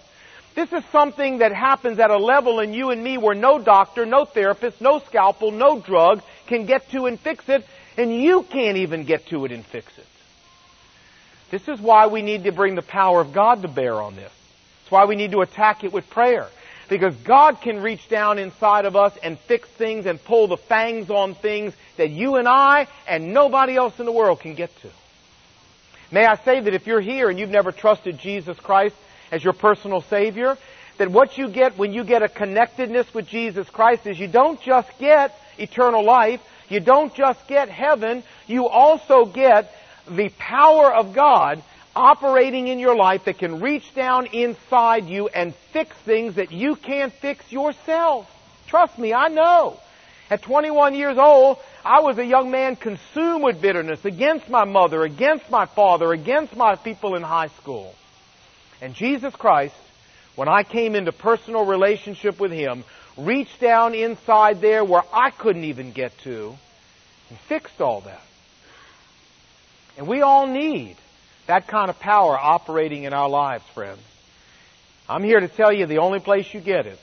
This 0.56 0.72
is 0.72 0.84
something 0.92 1.40
that 1.40 1.54
happens 1.54 1.98
at 2.00 2.12
a 2.12 2.18
level 2.18 2.60
in 2.60 2.74
you 2.74 2.92
and 2.92 3.04
me 3.04 3.18
where 3.18 3.36
no 3.36 3.58
doctor, 3.60 4.06
no 4.06 4.26
therapist, 4.26 4.82
no 4.82 5.00
scalpel, 5.00 5.52
no 5.52 5.80
drug 5.80 6.22
can 6.48 6.66
get 6.66 6.90
to 6.92 7.06
and 7.06 7.20
fix 7.20 7.48
it, 7.50 7.66
and 7.98 8.14
you 8.14 8.44
can't 8.44 8.78
even 8.78 9.06
get 9.06 9.28
to 9.28 9.46
it 9.46 9.52
and 9.52 9.66
fix 9.66 9.98
it. 9.98 10.06
This 11.54 11.68
is 11.68 11.80
why 11.80 12.08
we 12.08 12.24
need 12.24 12.46
to 12.46 12.52
bring 12.52 12.74
the 12.74 12.82
power 12.82 13.22
of 13.22 13.32
God 13.32 13.62
to 13.62 13.68
bear 13.68 14.02
on 14.02 14.16
this. 14.16 14.32
It's 14.82 14.92
why 14.92 15.06
we 15.06 15.16
need 15.16 15.34
to 15.34 15.42
attack 15.42 15.84
it 15.84 15.94
with 15.94 16.10
prayer. 16.10 16.48
Because 16.90 17.16
God 17.18 17.62
can 17.62 17.80
reach 17.80 18.10
down 18.10 18.40
inside 18.40 18.86
of 18.86 18.96
us 18.96 19.16
and 19.22 19.38
fix 19.38 19.70
things 19.70 20.08
and 20.08 20.20
pull 20.24 20.48
the 20.48 20.58
fangs 20.58 21.12
on 21.12 21.36
things 21.36 21.76
that 21.98 22.10
you 22.10 22.38
and 22.38 22.48
I 22.48 22.88
and 23.08 23.36
nobody 23.36 23.76
else 23.76 24.00
in 24.00 24.08
the 24.08 24.12
world 24.12 24.40
can 24.40 24.56
get 24.56 24.76
to. 24.82 24.90
May 26.12 26.26
I 26.26 26.38
say 26.38 26.60
that 26.60 26.74
if 26.74 26.88
you're 26.88 27.00
here 27.00 27.30
and 27.30 27.38
you've 27.38 27.52
never 27.52 27.72
trusted 27.72 28.18
Jesus 28.18 28.60
Christ 28.60 28.96
as 29.32 29.44
your 29.44 29.54
personal 29.54 30.02
Savior, 30.02 30.58
that 30.98 31.12
what 31.12 31.38
you 31.38 31.50
get 31.50 31.78
when 31.78 31.94
you 31.94 32.04
get 32.04 32.24
a 32.24 32.30
connectedness 32.30 33.14
with 33.14 33.28
Jesus 33.28 33.70
Christ 33.70 34.08
is 34.08 34.20
you 34.20 34.28
don't 34.28 34.60
just 34.60 34.90
get 34.98 35.40
eternal 35.60 36.04
life, 36.04 36.42
you 36.68 36.80
don't 36.80 37.14
just 37.14 37.48
get 37.48 37.70
heaven, 37.70 38.24
you 38.48 38.68
also 38.68 39.26
get 39.26 39.72
the 40.10 40.30
power 40.38 40.94
of 40.94 41.14
God 41.14 41.64
operating 41.96 42.68
in 42.68 42.80
your 42.80 42.96
life 42.96 43.26
that 43.26 43.38
can 43.38 43.60
reach 43.62 43.94
down 43.94 44.26
inside 44.28 45.06
you 45.06 45.28
and 45.28 45.54
fix 45.72 45.96
things 45.98 46.36
that 46.36 46.52
you 46.52 46.76
can't 46.76 47.14
fix 47.14 47.52
yourself. 47.52 48.30
Trust 48.68 48.98
me, 48.98 49.14
I 49.14 49.28
know. 49.28 49.80
At 50.30 50.42
21 50.42 50.96
years 50.96 51.18
old, 51.18 51.60
I 51.86 52.00
was 52.00 52.18
a 52.18 52.26
young 52.26 52.50
man 52.50 52.76
consumed 52.76 53.44
with 53.44 53.62
bitterness 53.62 54.04
against 54.06 54.50
my 54.50 54.64
mother, 54.64 55.04
against 55.04 55.50
my 55.52 55.66
father, 55.66 56.12
against 56.12 56.56
my 56.56 56.76
people 56.76 57.16
in 57.16 57.22
high 57.22 57.50
school. 57.50 57.94
And 58.82 58.96
Jesus 58.96 59.36
Christ, 59.36 59.76
when 60.36 60.48
I 60.48 60.64
came 60.64 60.96
into 60.96 61.12
personal 61.12 61.66
relationship 61.66 62.40
with 62.40 62.52
Him, 62.52 62.84
reached 63.18 63.60
down 63.60 63.94
inside 63.94 64.62
there 64.62 64.84
where 64.84 65.04
I 65.14 65.30
couldn't 65.30 65.66
even 65.66 65.92
get 65.92 66.18
to 66.20 66.56
and 67.30 67.40
fixed 67.40 67.80
all 67.82 68.02
that. 68.02 68.22
And 69.98 70.08
we 70.08 70.22
all 70.22 70.48
need 70.48 70.98
that 71.48 71.68
kind 71.68 71.90
of 71.90 72.00
power 72.00 72.38
operating 72.38 73.04
in 73.04 73.14
our 73.14 73.30
lives, 73.30 73.64
friends. 73.74 74.02
I'm 75.08 75.24
here 75.24 75.40
to 75.40 75.48
tell 75.48 75.74
you 75.74 75.86
the 75.86 75.98
only 75.98 76.20
place 76.20 76.52
you 76.54 76.62
get 76.62 76.86
it 76.86 77.00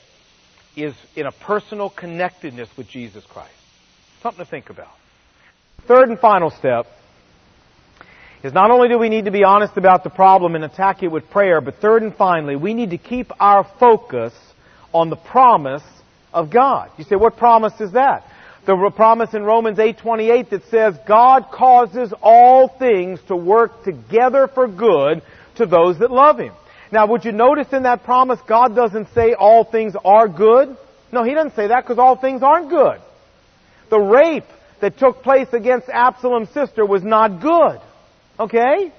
is 0.75 0.93
in 1.15 1.25
a 1.25 1.31
personal 1.31 1.89
connectedness 1.89 2.69
with 2.75 2.87
Jesus 2.87 3.23
Christ. 3.25 3.51
Something 4.21 4.43
to 4.43 4.49
think 4.49 4.69
about. 4.69 4.91
Third 5.87 6.09
and 6.09 6.19
final 6.19 6.49
step 6.49 6.87
is 8.43 8.53
not 8.53 8.71
only 8.71 8.87
do 8.87 8.97
we 8.97 9.09
need 9.09 9.25
to 9.25 9.31
be 9.31 9.43
honest 9.43 9.77
about 9.77 10.03
the 10.03 10.09
problem 10.09 10.55
and 10.55 10.63
attack 10.63 11.03
it 11.03 11.09
with 11.09 11.29
prayer, 11.29 11.61
but 11.61 11.77
third 11.77 12.01
and 12.01 12.15
finally, 12.15 12.55
we 12.55 12.73
need 12.73 12.91
to 12.91 12.97
keep 12.97 13.31
our 13.39 13.63
focus 13.79 14.33
on 14.93 15.09
the 15.09 15.15
promise 15.15 15.83
of 16.33 16.49
God. 16.49 16.89
You 16.97 17.03
say, 17.03 17.15
what 17.15 17.37
promise 17.37 17.79
is 17.79 17.91
that? 17.91 18.25
The 18.65 18.91
promise 18.95 19.33
in 19.33 19.43
Romans 19.43 19.79
8:28 19.79 20.49
that 20.51 20.63
says 20.65 20.97
God 21.07 21.51
causes 21.51 22.13
all 22.21 22.67
things 22.67 23.19
to 23.27 23.35
work 23.35 23.83
together 23.83 24.47
for 24.47 24.67
good 24.67 25.21
to 25.55 25.65
those 25.65 25.99
that 25.99 26.11
love 26.11 26.39
him. 26.39 26.53
Now, 26.91 27.07
would 27.07 27.25
you 27.25 27.31
notice 27.31 27.71
in 27.71 27.83
that 27.83 28.03
promise 28.03 28.39
God 28.47 28.75
doesn't 28.75 29.13
say 29.13 29.33
all 29.33 29.63
things 29.63 29.95
are 30.03 30.27
good? 30.27 30.75
No, 31.11 31.23
he 31.23 31.33
doesn't 31.33 31.55
say 31.55 31.67
that 31.67 31.83
because 31.83 31.99
all 31.99 32.15
things 32.15 32.43
aren't 32.43 32.69
good. 32.69 32.99
The 33.89 33.99
rape 33.99 34.45
that 34.81 34.97
took 34.97 35.23
place 35.23 35.47
against 35.53 35.89
Absalom's 35.89 36.49
sister 36.49 36.85
was 36.85 37.03
not 37.03 37.41
good. 37.41 37.79
Okay? 38.39 38.91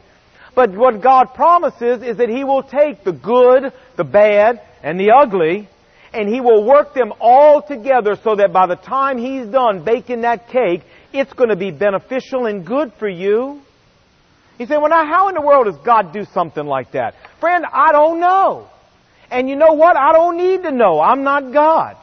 But 0.54 0.70
what 0.70 1.02
God 1.02 1.34
promises 1.34 2.02
is 2.02 2.18
that 2.18 2.28
He 2.28 2.44
will 2.44 2.62
take 2.62 3.04
the 3.04 3.12
good, 3.12 3.72
the 3.96 4.04
bad, 4.04 4.60
and 4.82 4.98
the 4.98 5.12
ugly, 5.12 5.68
and 6.12 6.28
He 6.28 6.40
will 6.40 6.64
work 6.64 6.94
them 6.94 7.12
all 7.20 7.62
together 7.62 8.16
so 8.22 8.36
that 8.36 8.52
by 8.52 8.66
the 8.66 8.76
time 8.76 9.18
He's 9.18 9.46
done 9.46 9.84
baking 9.84 10.22
that 10.22 10.48
cake, 10.48 10.82
it's 11.12 11.32
going 11.32 11.50
to 11.50 11.56
be 11.56 11.70
beneficial 11.70 12.46
and 12.46 12.66
good 12.66 12.92
for 12.98 13.08
you. 13.08 13.60
He 14.58 14.66
said, 14.66 14.78
well 14.78 14.90
now 14.90 15.04
how 15.06 15.28
in 15.28 15.34
the 15.34 15.40
world 15.40 15.66
does 15.66 15.78
God 15.84 16.12
do 16.12 16.24
something 16.32 16.64
like 16.64 16.92
that? 16.92 17.14
Friend, 17.40 17.64
I 17.70 17.92
don't 17.92 18.20
know. 18.20 18.68
And 19.30 19.48
you 19.48 19.56
know 19.56 19.72
what? 19.72 19.96
I 19.96 20.12
don't 20.12 20.36
need 20.36 20.62
to 20.62 20.70
know. 20.70 21.00
I'm 21.00 21.22
not 21.22 21.52
God. 21.52 21.96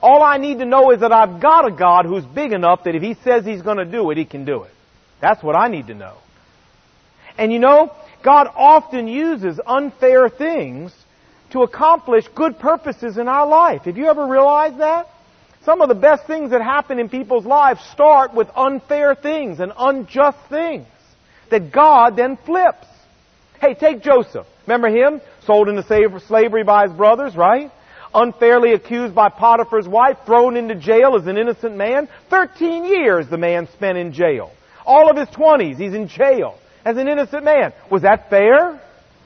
All 0.00 0.22
I 0.22 0.36
need 0.36 0.60
to 0.60 0.64
know 0.64 0.92
is 0.92 1.00
that 1.00 1.12
I've 1.12 1.40
got 1.40 1.66
a 1.66 1.74
God 1.74 2.06
who's 2.06 2.24
big 2.24 2.52
enough 2.52 2.84
that 2.84 2.94
if 2.94 3.02
He 3.02 3.14
says 3.24 3.44
He's 3.44 3.62
going 3.62 3.78
to 3.78 3.84
do 3.84 4.10
it, 4.10 4.18
He 4.18 4.24
can 4.24 4.44
do 4.44 4.62
it. 4.62 4.70
That's 5.20 5.42
what 5.42 5.56
I 5.56 5.68
need 5.68 5.88
to 5.88 5.94
know. 5.94 6.16
And 7.36 7.52
you 7.52 7.58
know, 7.58 7.92
God 8.22 8.48
often 8.54 9.08
uses 9.08 9.58
unfair 9.66 10.28
things 10.28 10.92
to 11.56 11.62
accomplish 11.62 12.28
good 12.34 12.58
purposes 12.58 13.16
in 13.16 13.28
our 13.28 13.46
life. 13.46 13.82
Have 13.84 13.96
you 13.96 14.08
ever 14.08 14.26
realized 14.26 14.78
that? 14.78 15.08
Some 15.64 15.80
of 15.80 15.88
the 15.88 15.94
best 15.94 16.26
things 16.26 16.50
that 16.50 16.60
happen 16.60 16.98
in 16.98 17.08
people's 17.08 17.46
lives 17.46 17.80
start 17.92 18.34
with 18.34 18.48
unfair 18.54 19.14
things 19.14 19.58
and 19.58 19.72
unjust 19.76 20.36
things 20.50 20.86
that 21.50 21.72
God 21.72 22.14
then 22.14 22.36
flips. 22.44 22.86
Hey, 23.58 23.72
take 23.72 24.02
Joseph. 24.02 24.46
Remember 24.66 24.88
him? 24.88 25.22
Sold 25.46 25.70
into 25.70 25.82
slavery 26.20 26.62
by 26.62 26.82
his 26.86 26.92
brothers, 26.92 27.34
right? 27.34 27.70
Unfairly 28.14 28.74
accused 28.74 29.14
by 29.14 29.30
Potiphar's 29.30 29.88
wife, 29.88 30.18
thrown 30.26 30.58
into 30.58 30.74
jail 30.74 31.16
as 31.18 31.26
an 31.26 31.38
innocent 31.38 31.74
man. 31.74 32.06
Thirteen 32.28 32.84
years 32.84 33.28
the 33.30 33.38
man 33.38 33.66
spent 33.72 33.96
in 33.96 34.12
jail. 34.12 34.52
All 34.84 35.10
of 35.10 35.16
his 35.16 35.28
twenties, 35.34 35.78
he's 35.78 35.94
in 35.94 36.08
jail 36.08 36.58
as 36.84 36.98
an 36.98 37.08
innocent 37.08 37.44
man. 37.44 37.72
Was 37.90 38.02
that 38.02 38.28
fair? 38.28 38.78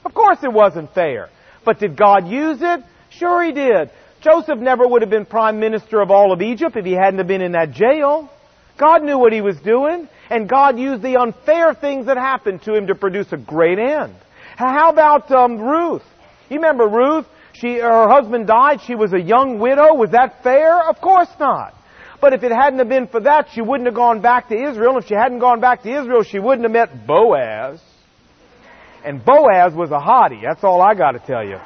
Of 0.05 0.13
course 0.13 0.39
it 0.43 0.53
wasn't 0.53 0.93
fair. 0.93 1.29
But 1.63 1.79
did 1.79 1.95
God 1.95 2.27
use 2.27 2.59
it? 2.61 2.81
Sure 3.09 3.43
he 3.43 3.51
did. 3.51 3.89
Joseph 4.21 4.59
never 4.59 4.87
would 4.87 5.01
have 5.01 5.09
been 5.09 5.25
prime 5.25 5.59
minister 5.59 6.01
of 6.01 6.11
all 6.11 6.31
of 6.31 6.41
Egypt 6.41 6.75
if 6.75 6.85
he 6.85 6.93
hadn't 6.93 7.17
have 7.17 7.27
been 7.27 7.41
in 7.41 7.53
that 7.53 7.71
jail. 7.71 8.29
God 8.77 9.03
knew 9.03 9.17
what 9.17 9.33
he 9.33 9.41
was 9.41 9.59
doing, 9.59 10.07
and 10.29 10.47
God 10.47 10.79
used 10.79 11.01
the 11.01 11.17
unfair 11.17 11.73
things 11.73 12.05
that 12.05 12.17
happened 12.17 12.63
to 12.63 12.73
him 12.73 12.87
to 12.87 12.95
produce 12.95 13.31
a 13.31 13.37
great 13.37 13.79
end. 13.79 14.15
How 14.55 14.89
about 14.89 15.31
um, 15.31 15.59
Ruth? 15.59 16.03
You 16.49 16.57
remember 16.57 16.87
Ruth? 16.87 17.25
She, 17.53 17.79
her 17.79 18.07
husband 18.09 18.47
died. 18.47 18.81
She 18.85 18.95
was 18.95 19.13
a 19.13 19.19
young 19.19 19.59
widow. 19.59 19.93
Was 19.95 20.11
that 20.11 20.43
fair? 20.43 20.87
Of 20.89 21.01
course 21.01 21.29
not. 21.39 21.73
But 22.19 22.33
if 22.33 22.43
it 22.43 22.51
hadn't 22.51 22.79
have 22.79 22.89
been 22.89 23.07
for 23.07 23.19
that, 23.21 23.47
she 23.53 23.61
wouldn't 23.61 23.87
have 23.87 23.95
gone 23.95 24.21
back 24.21 24.49
to 24.49 24.55
Israel. 24.55 24.97
If 24.97 25.07
she 25.07 25.15
hadn't 25.15 25.39
gone 25.39 25.59
back 25.59 25.81
to 25.83 25.89
Israel, 25.89 26.23
she 26.23 26.39
wouldn't 26.39 26.63
have 26.63 26.71
met 26.71 27.07
Boaz. 27.07 27.81
And 29.03 29.23
Boaz 29.23 29.73
was 29.73 29.91
a 29.91 29.99
hottie. 29.99 30.41
That's 30.41 30.63
all 30.63 30.81
I 30.81 30.93
got 30.93 31.11
to 31.11 31.19
tell 31.19 31.43
you. 31.43 31.57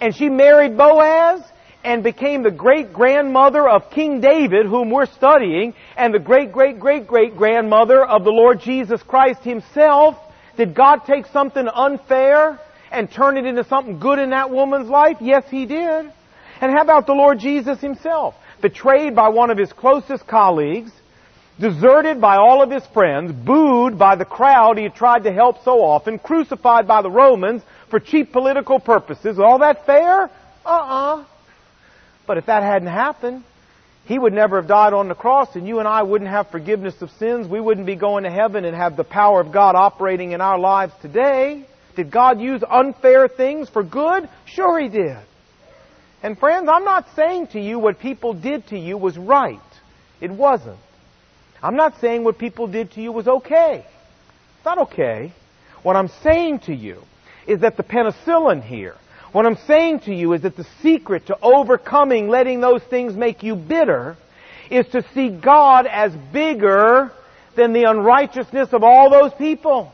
And 0.00 0.14
she 0.14 0.28
married 0.28 0.76
Boaz 0.76 1.42
and 1.84 2.02
became 2.02 2.42
the 2.42 2.50
great 2.50 2.92
grandmother 2.92 3.68
of 3.68 3.90
King 3.90 4.20
David, 4.20 4.66
whom 4.66 4.90
we're 4.90 5.06
studying, 5.06 5.74
and 5.96 6.12
the 6.12 6.18
great 6.18 6.52
great 6.52 6.80
great 6.80 7.06
great 7.06 7.36
grandmother 7.36 8.04
of 8.04 8.24
the 8.24 8.30
Lord 8.30 8.60
Jesus 8.60 9.02
Christ 9.02 9.42
himself. 9.42 10.16
Did 10.56 10.74
God 10.74 11.02
take 11.06 11.26
something 11.26 11.66
unfair 11.68 12.58
and 12.90 13.10
turn 13.10 13.36
it 13.36 13.46
into 13.46 13.64
something 13.64 13.98
good 13.98 14.18
in 14.18 14.30
that 14.30 14.50
woman's 14.50 14.88
life? 14.88 15.18
Yes, 15.20 15.44
he 15.50 15.66
did. 15.66 16.12
And 16.60 16.72
how 16.72 16.82
about 16.82 17.06
the 17.06 17.12
Lord 17.12 17.38
Jesus 17.38 17.80
himself? 17.80 18.34
Betrayed 18.62 19.14
by 19.14 19.28
one 19.28 19.50
of 19.50 19.58
his 19.58 19.72
closest 19.72 20.26
colleagues, 20.26 20.90
deserted 21.58 22.20
by 22.20 22.36
all 22.36 22.62
of 22.62 22.70
his 22.70 22.84
friends, 22.86 23.32
booed 23.32 23.98
by 23.98 24.16
the 24.16 24.24
crowd 24.24 24.76
he 24.76 24.84
had 24.84 24.94
tried 24.94 25.24
to 25.24 25.32
help 25.32 25.64
so 25.64 25.82
often, 25.82 26.18
crucified 26.18 26.86
by 26.86 27.02
the 27.02 27.10
Romans 27.10 27.62
for 27.90 27.98
cheap 27.98 28.32
political 28.32 28.78
purposes. 28.78 29.38
All 29.38 29.60
that 29.60 29.86
fair? 29.86 30.30
Uh-uh. 30.64 31.24
But 32.26 32.38
if 32.38 32.46
that 32.46 32.62
hadn't 32.62 32.88
happened, 32.88 33.44
he 34.04 34.18
would 34.18 34.32
never 34.32 34.60
have 34.60 34.68
died 34.68 34.92
on 34.92 35.08
the 35.08 35.14
cross 35.14 35.54
and 35.56 35.66
you 35.66 35.78
and 35.78 35.88
I 35.88 36.02
wouldn't 36.02 36.30
have 36.30 36.50
forgiveness 36.50 37.00
of 37.00 37.10
sins. 37.12 37.48
We 37.48 37.60
wouldn't 37.60 37.86
be 37.86 37.96
going 37.96 38.24
to 38.24 38.30
heaven 38.30 38.64
and 38.64 38.76
have 38.76 38.96
the 38.96 39.04
power 39.04 39.40
of 39.40 39.52
God 39.52 39.74
operating 39.74 40.32
in 40.32 40.40
our 40.40 40.58
lives 40.58 40.92
today. 41.02 41.64
Did 41.96 42.10
God 42.10 42.40
use 42.40 42.62
unfair 42.68 43.26
things 43.26 43.68
for 43.68 43.82
good? 43.82 44.28
Sure 44.44 44.78
He 44.78 44.88
did. 44.88 45.16
And 46.22 46.38
friends, 46.38 46.68
I'm 46.70 46.84
not 46.84 47.06
saying 47.16 47.48
to 47.48 47.60
you 47.60 47.78
what 47.78 47.98
people 47.98 48.34
did 48.34 48.66
to 48.68 48.78
you 48.78 48.96
was 48.96 49.16
right. 49.16 49.60
It 50.20 50.30
wasn't. 50.30 50.78
I'm 51.62 51.76
not 51.76 52.00
saying 52.00 52.24
what 52.24 52.38
people 52.38 52.66
did 52.66 52.92
to 52.92 53.00
you 53.00 53.12
was 53.12 53.26
okay. 53.26 53.84
It's 54.56 54.64
not 54.64 54.78
okay. 54.78 55.32
What 55.82 55.96
I'm 55.96 56.10
saying 56.22 56.60
to 56.60 56.74
you 56.74 57.02
is 57.46 57.60
that 57.60 57.76
the 57.76 57.82
penicillin 57.82 58.62
here, 58.62 58.96
what 59.32 59.46
I'm 59.46 59.58
saying 59.66 60.00
to 60.00 60.14
you 60.14 60.32
is 60.32 60.42
that 60.42 60.56
the 60.56 60.66
secret 60.82 61.26
to 61.26 61.38
overcoming 61.40 62.28
letting 62.28 62.60
those 62.60 62.82
things 62.84 63.14
make 63.14 63.42
you 63.42 63.54
bitter 63.54 64.16
is 64.70 64.86
to 64.88 65.04
see 65.14 65.28
God 65.28 65.86
as 65.86 66.12
bigger 66.32 67.12
than 67.56 67.72
the 67.72 67.84
unrighteousness 67.84 68.72
of 68.72 68.82
all 68.82 69.10
those 69.10 69.32
people. 69.34 69.92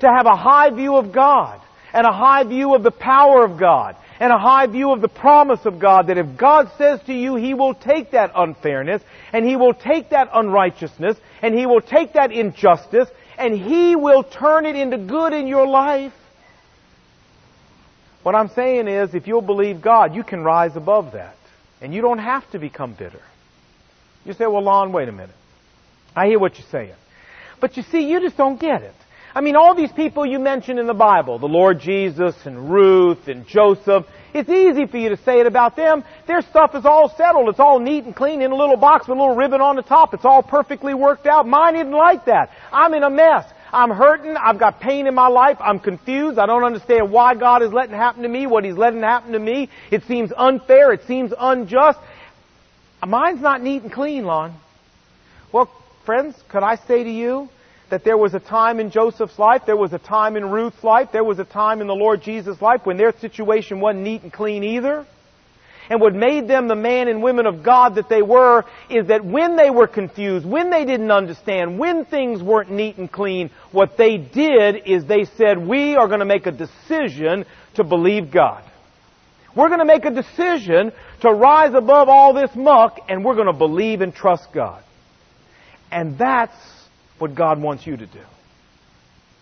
To 0.00 0.06
have 0.06 0.26
a 0.26 0.36
high 0.36 0.70
view 0.70 0.96
of 0.96 1.12
God 1.12 1.60
and 1.92 2.06
a 2.06 2.12
high 2.12 2.44
view 2.44 2.74
of 2.74 2.82
the 2.82 2.90
power 2.90 3.44
of 3.44 3.58
God 3.58 3.96
and 4.20 4.32
a 4.32 4.38
high 4.38 4.66
view 4.66 4.92
of 4.92 5.00
the 5.00 5.08
promise 5.08 5.64
of 5.64 5.78
God 5.78 6.08
that 6.08 6.18
if 6.18 6.36
God 6.36 6.70
says 6.76 7.00
to 7.06 7.14
you, 7.14 7.36
He 7.36 7.54
will 7.54 7.74
take 7.74 8.10
that 8.10 8.32
unfairness 8.36 9.02
and 9.32 9.46
He 9.46 9.56
will 9.56 9.72
take 9.72 10.10
that 10.10 10.28
unrighteousness 10.32 11.16
and 11.40 11.58
He 11.58 11.64
will 11.64 11.80
take 11.80 12.12
that 12.12 12.30
injustice 12.30 13.08
and 13.38 13.58
He 13.58 13.96
will 13.96 14.22
turn 14.22 14.66
it 14.66 14.76
into 14.76 14.98
good 14.98 15.32
in 15.32 15.46
your 15.46 15.66
life. 15.66 16.12
What 18.22 18.34
I'm 18.34 18.50
saying 18.50 18.86
is, 18.86 19.14
if 19.14 19.26
you'll 19.26 19.40
believe 19.40 19.80
God, 19.80 20.14
you 20.14 20.22
can 20.22 20.44
rise 20.44 20.76
above 20.76 21.12
that. 21.12 21.34
And 21.80 21.94
you 21.94 22.02
don't 22.02 22.18
have 22.18 22.48
to 22.50 22.58
become 22.58 22.92
bitter. 22.92 23.22
You 24.26 24.34
say, 24.34 24.46
well, 24.46 24.62
Lon, 24.62 24.92
wait 24.92 25.08
a 25.08 25.12
minute. 25.12 25.34
I 26.14 26.26
hear 26.26 26.38
what 26.38 26.58
you're 26.58 26.68
saying. 26.70 26.92
But 27.58 27.78
you 27.78 27.82
see, 27.84 28.10
you 28.10 28.20
just 28.20 28.36
don't 28.36 28.60
get 28.60 28.82
it. 28.82 28.94
I 29.34 29.40
mean, 29.40 29.54
all 29.54 29.74
these 29.74 29.92
people 29.92 30.26
you 30.26 30.38
mentioned 30.38 30.78
in 30.78 30.86
the 30.86 30.94
Bible, 30.94 31.38
the 31.38 31.46
Lord 31.46 31.80
Jesus 31.80 32.34
and 32.44 32.70
Ruth 32.70 33.28
and 33.28 33.46
Joseph, 33.46 34.06
it's 34.34 34.48
easy 34.48 34.86
for 34.86 34.96
you 34.96 35.10
to 35.10 35.16
say 35.18 35.40
it 35.40 35.46
about 35.46 35.76
them. 35.76 36.04
Their 36.26 36.42
stuff 36.42 36.74
is 36.74 36.84
all 36.84 37.08
settled. 37.16 37.48
It's 37.48 37.60
all 37.60 37.78
neat 37.78 38.04
and 38.04 38.14
clean 38.14 38.42
in 38.42 38.50
a 38.50 38.56
little 38.56 38.76
box 38.76 39.06
with 39.06 39.18
a 39.18 39.20
little 39.20 39.36
ribbon 39.36 39.60
on 39.60 39.76
the 39.76 39.82
top. 39.82 40.14
It's 40.14 40.24
all 40.24 40.42
perfectly 40.42 40.94
worked 40.94 41.26
out. 41.26 41.46
Mine 41.46 41.76
isn't 41.76 41.90
like 41.90 42.24
that. 42.26 42.50
I'm 42.72 42.94
in 42.94 43.02
a 43.02 43.10
mess. 43.10 43.44
I'm 43.72 43.90
hurting. 43.90 44.36
I've 44.36 44.58
got 44.58 44.80
pain 44.80 45.06
in 45.06 45.14
my 45.14 45.28
life. 45.28 45.58
I'm 45.60 45.78
confused. 45.78 46.38
I 46.38 46.46
don't 46.46 46.64
understand 46.64 47.12
why 47.12 47.34
God 47.34 47.62
is 47.62 47.72
letting 47.72 47.94
happen 47.94 48.22
to 48.22 48.28
me, 48.28 48.46
what 48.46 48.64
He's 48.64 48.76
letting 48.76 49.02
happen 49.02 49.32
to 49.32 49.38
me. 49.38 49.68
It 49.90 50.04
seems 50.04 50.32
unfair. 50.36 50.92
It 50.92 51.06
seems 51.06 51.32
unjust. 51.38 51.98
Mine's 53.06 53.40
not 53.40 53.62
neat 53.62 53.82
and 53.82 53.92
clean, 53.92 54.24
Lon. 54.24 54.54
Well, 55.52 55.70
friends, 56.04 56.36
could 56.48 56.62
I 56.62 56.76
say 56.76 57.04
to 57.04 57.10
you 57.10 57.48
that 57.90 58.04
there 58.04 58.16
was 58.16 58.34
a 58.34 58.40
time 58.40 58.80
in 58.80 58.90
Joseph's 58.90 59.38
life, 59.38 59.62
there 59.66 59.76
was 59.76 59.92
a 59.92 59.98
time 59.98 60.36
in 60.36 60.50
Ruth's 60.50 60.82
life, 60.82 61.08
there 61.12 61.24
was 61.24 61.38
a 61.38 61.44
time 61.44 61.80
in 61.80 61.86
the 61.86 61.94
Lord 61.94 62.22
Jesus' 62.22 62.60
life 62.62 62.80
when 62.84 62.96
their 62.96 63.12
situation 63.18 63.80
wasn't 63.80 64.04
neat 64.04 64.22
and 64.22 64.32
clean 64.32 64.64
either? 64.64 65.06
And 65.90 66.00
what 66.00 66.14
made 66.14 66.46
them 66.46 66.68
the 66.68 66.76
man 66.76 67.08
and 67.08 67.20
women 67.20 67.46
of 67.46 67.64
God 67.64 67.96
that 67.96 68.08
they 68.08 68.22
were 68.22 68.64
is 68.88 69.08
that 69.08 69.24
when 69.24 69.56
they 69.56 69.70
were 69.70 69.88
confused, 69.88 70.46
when 70.46 70.70
they 70.70 70.84
didn't 70.84 71.10
understand, 71.10 71.80
when 71.80 72.04
things 72.04 72.40
weren't 72.40 72.70
neat 72.70 72.96
and 72.96 73.10
clean, 73.10 73.50
what 73.72 73.96
they 73.96 74.16
did 74.16 74.86
is 74.86 75.04
they 75.04 75.24
said, 75.36 75.58
we 75.58 75.96
are 75.96 76.06
going 76.06 76.20
to 76.20 76.24
make 76.24 76.46
a 76.46 76.52
decision 76.52 77.44
to 77.74 77.82
believe 77.82 78.30
God. 78.30 78.62
We're 79.56 79.66
going 79.66 79.80
to 79.80 79.84
make 79.84 80.04
a 80.04 80.12
decision 80.12 80.92
to 81.22 81.32
rise 81.32 81.74
above 81.74 82.08
all 82.08 82.34
this 82.34 82.54
muck 82.54 83.00
and 83.08 83.24
we're 83.24 83.34
going 83.34 83.48
to 83.48 83.52
believe 83.52 84.00
and 84.00 84.14
trust 84.14 84.52
God. 84.54 84.84
And 85.90 86.16
that's 86.16 86.54
what 87.20 87.34
God 87.34 87.60
wants 87.60 87.86
you 87.86 87.96
to 87.96 88.06
do. 88.06 88.22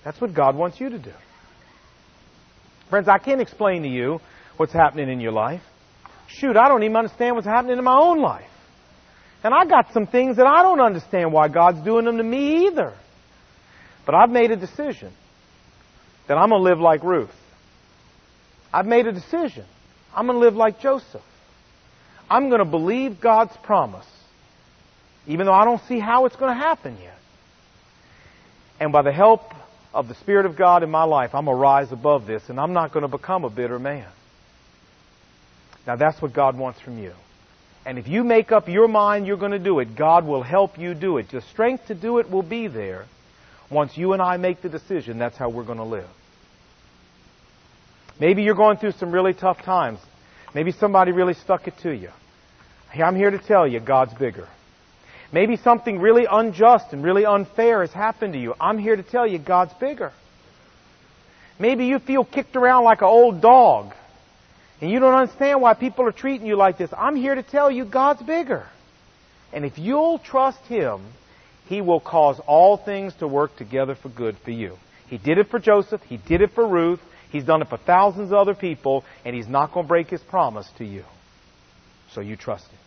That's 0.04 0.20
what 0.20 0.34
God 0.34 0.56
wants 0.56 0.80
you 0.80 0.90
to 0.90 0.98
do. 0.98 1.12
Friends, 2.90 3.08
I 3.08 3.18
can't 3.18 3.40
explain 3.40 3.82
to 3.82 3.88
you 3.88 4.20
what's 4.56 4.72
happening 4.72 5.08
in 5.10 5.20
your 5.20 5.32
life. 5.32 5.62
Shoot, 6.26 6.56
I 6.56 6.68
don't 6.68 6.82
even 6.82 6.96
understand 6.96 7.36
what's 7.36 7.46
happening 7.46 7.78
in 7.78 7.84
my 7.84 7.96
own 7.96 8.20
life. 8.20 8.50
And 9.44 9.54
I 9.54 9.64
got 9.66 9.92
some 9.92 10.06
things 10.06 10.36
that 10.36 10.46
I 10.46 10.62
don't 10.62 10.80
understand 10.80 11.32
why 11.32 11.48
God's 11.48 11.80
doing 11.82 12.04
them 12.04 12.16
to 12.16 12.24
me 12.24 12.66
either. 12.66 12.94
But 14.04 14.14
I've 14.14 14.30
made 14.30 14.50
a 14.50 14.56
decision 14.56 15.12
that 16.26 16.36
I'm 16.36 16.48
going 16.48 16.62
to 16.62 16.68
live 16.68 16.80
like 16.80 17.02
Ruth. 17.04 17.34
I've 18.72 18.86
made 18.86 19.06
a 19.06 19.12
decision. 19.12 19.64
I'm 20.14 20.26
going 20.26 20.38
to 20.38 20.44
live 20.44 20.54
like 20.54 20.80
Joseph. 20.80 21.22
I'm 22.30 22.48
going 22.48 22.58
to 22.58 22.64
believe 22.64 23.20
God's 23.20 23.56
promise, 23.62 24.06
even 25.26 25.46
though 25.46 25.52
I 25.52 25.64
don't 25.64 25.82
see 25.88 25.98
how 25.98 26.26
it's 26.26 26.36
going 26.36 26.52
to 26.52 26.58
happen 26.58 26.98
yet. 27.02 27.18
And 28.80 28.92
by 28.92 29.02
the 29.02 29.12
help 29.12 29.52
of 29.92 30.08
the 30.08 30.14
Spirit 30.14 30.46
of 30.46 30.56
God 30.56 30.82
in 30.82 30.90
my 30.90 31.04
life, 31.04 31.34
I'm 31.34 31.46
going 31.46 31.56
to 31.56 31.60
rise 31.60 31.92
above 31.92 32.26
this, 32.26 32.48
and 32.48 32.60
I'm 32.60 32.72
not 32.72 32.92
going 32.92 33.02
to 33.02 33.08
become 33.08 33.44
a 33.44 33.50
bitter 33.50 33.78
man. 33.78 34.06
Now 35.86 35.96
that's 35.96 36.20
what 36.20 36.32
God 36.32 36.56
wants 36.56 36.80
from 36.80 36.98
you. 36.98 37.12
And 37.86 37.98
if 37.98 38.06
you 38.06 38.22
make 38.22 38.52
up 38.52 38.68
your 38.68 38.86
mind 38.86 39.26
you're 39.26 39.38
going 39.38 39.52
to 39.52 39.58
do 39.58 39.78
it, 39.78 39.96
God 39.96 40.26
will 40.26 40.42
help 40.42 40.78
you 40.78 40.92
do 40.92 41.16
it. 41.16 41.30
The 41.30 41.40
strength 41.40 41.86
to 41.86 41.94
do 41.94 42.18
it 42.18 42.30
will 42.30 42.42
be 42.42 42.68
there. 42.68 43.06
Once 43.70 43.96
you 43.96 44.12
and 44.12 44.20
I 44.20 44.36
make 44.36 44.60
the 44.60 44.68
decision, 44.68 45.18
that's 45.18 45.36
how 45.36 45.48
we're 45.48 45.64
going 45.64 45.78
to 45.78 45.84
live. 45.84 46.08
Maybe 48.20 48.42
you're 48.42 48.54
going 48.54 48.76
through 48.76 48.92
some 48.92 49.10
really 49.10 49.32
tough 49.32 49.62
times. 49.62 50.00
Maybe 50.54 50.72
somebody 50.72 51.12
really 51.12 51.34
stuck 51.34 51.68
it 51.68 51.78
to 51.78 51.90
you. 51.90 52.10
I'm 52.94 53.16
here 53.16 53.30
to 53.30 53.38
tell 53.38 53.66
you, 53.66 53.80
God's 53.80 54.14
bigger. 54.14 54.48
Maybe 55.32 55.56
something 55.56 56.00
really 56.00 56.26
unjust 56.30 56.92
and 56.92 57.04
really 57.04 57.26
unfair 57.26 57.82
has 57.82 57.92
happened 57.92 58.32
to 58.32 58.38
you. 58.38 58.54
I'm 58.58 58.78
here 58.78 58.96
to 58.96 59.02
tell 59.02 59.26
you, 59.26 59.38
God's 59.38 59.74
bigger. 59.74 60.12
Maybe 61.58 61.86
you 61.86 61.98
feel 61.98 62.24
kicked 62.24 62.56
around 62.56 62.84
like 62.84 63.02
an 63.02 63.08
old 63.08 63.42
dog 63.42 63.92
and 64.80 64.90
you 64.90 65.00
don't 65.00 65.14
understand 65.14 65.60
why 65.60 65.74
people 65.74 66.06
are 66.06 66.12
treating 66.12 66.46
you 66.46 66.56
like 66.56 66.78
this, 66.78 66.90
I'm 66.96 67.16
here 67.16 67.34
to 67.34 67.42
tell 67.42 67.70
you 67.70 67.84
God's 67.84 68.22
bigger. 68.22 68.66
And 69.52 69.64
if 69.64 69.78
you'll 69.78 70.18
trust 70.18 70.60
Him, 70.66 71.02
He 71.66 71.80
will 71.80 72.00
cause 72.00 72.40
all 72.46 72.76
things 72.76 73.14
to 73.16 73.26
work 73.26 73.56
together 73.56 73.96
for 73.96 74.08
good 74.08 74.36
for 74.44 74.50
you. 74.50 74.76
He 75.08 75.18
did 75.18 75.38
it 75.38 75.48
for 75.48 75.58
Joseph. 75.58 76.02
He 76.02 76.16
did 76.16 76.42
it 76.42 76.52
for 76.54 76.66
Ruth. 76.66 77.00
He's 77.30 77.44
done 77.44 77.62
it 77.62 77.68
for 77.68 77.78
thousands 77.78 78.30
of 78.30 78.38
other 78.38 78.54
people, 78.54 79.04
and 79.24 79.34
He's 79.34 79.48
not 79.48 79.72
going 79.72 79.86
to 79.86 79.88
break 79.88 80.08
His 80.08 80.20
promise 80.20 80.68
to 80.78 80.84
you. 80.84 81.04
So 82.12 82.20
you 82.20 82.36
trust 82.36 82.66
Him. 82.68 82.78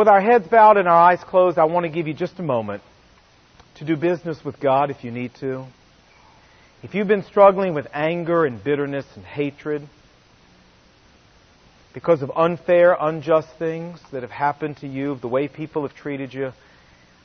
With 0.00 0.08
our 0.08 0.22
heads 0.22 0.48
bowed 0.48 0.78
and 0.78 0.88
our 0.88 0.96
eyes 0.96 1.22
closed, 1.22 1.58
I 1.58 1.64
want 1.64 1.84
to 1.84 1.90
give 1.90 2.08
you 2.08 2.14
just 2.14 2.38
a 2.38 2.42
moment 2.42 2.82
to 3.74 3.84
do 3.84 3.96
business 3.96 4.42
with 4.42 4.58
God 4.58 4.90
if 4.90 5.04
you 5.04 5.10
need 5.10 5.34
to. 5.40 5.66
If 6.82 6.94
you've 6.94 7.06
been 7.06 7.22
struggling 7.24 7.74
with 7.74 7.86
anger 7.92 8.46
and 8.46 8.64
bitterness 8.64 9.04
and 9.14 9.26
hatred 9.26 9.86
because 11.92 12.22
of 12.22 12.32
unfair, 12.34 12.96
unjust 12.98 13.48
things 13.58 14.00
that 14.10 14.22
have 14.22 14.30
happened 14.30 14.78
to 14.78 14.86
you, 14.86 15.16
the 15.16 15.28
way 15.28 15.48
people 15.48 15.82
have 15.86 15.94
treated 15.94 16.32
you, 16.32 16.52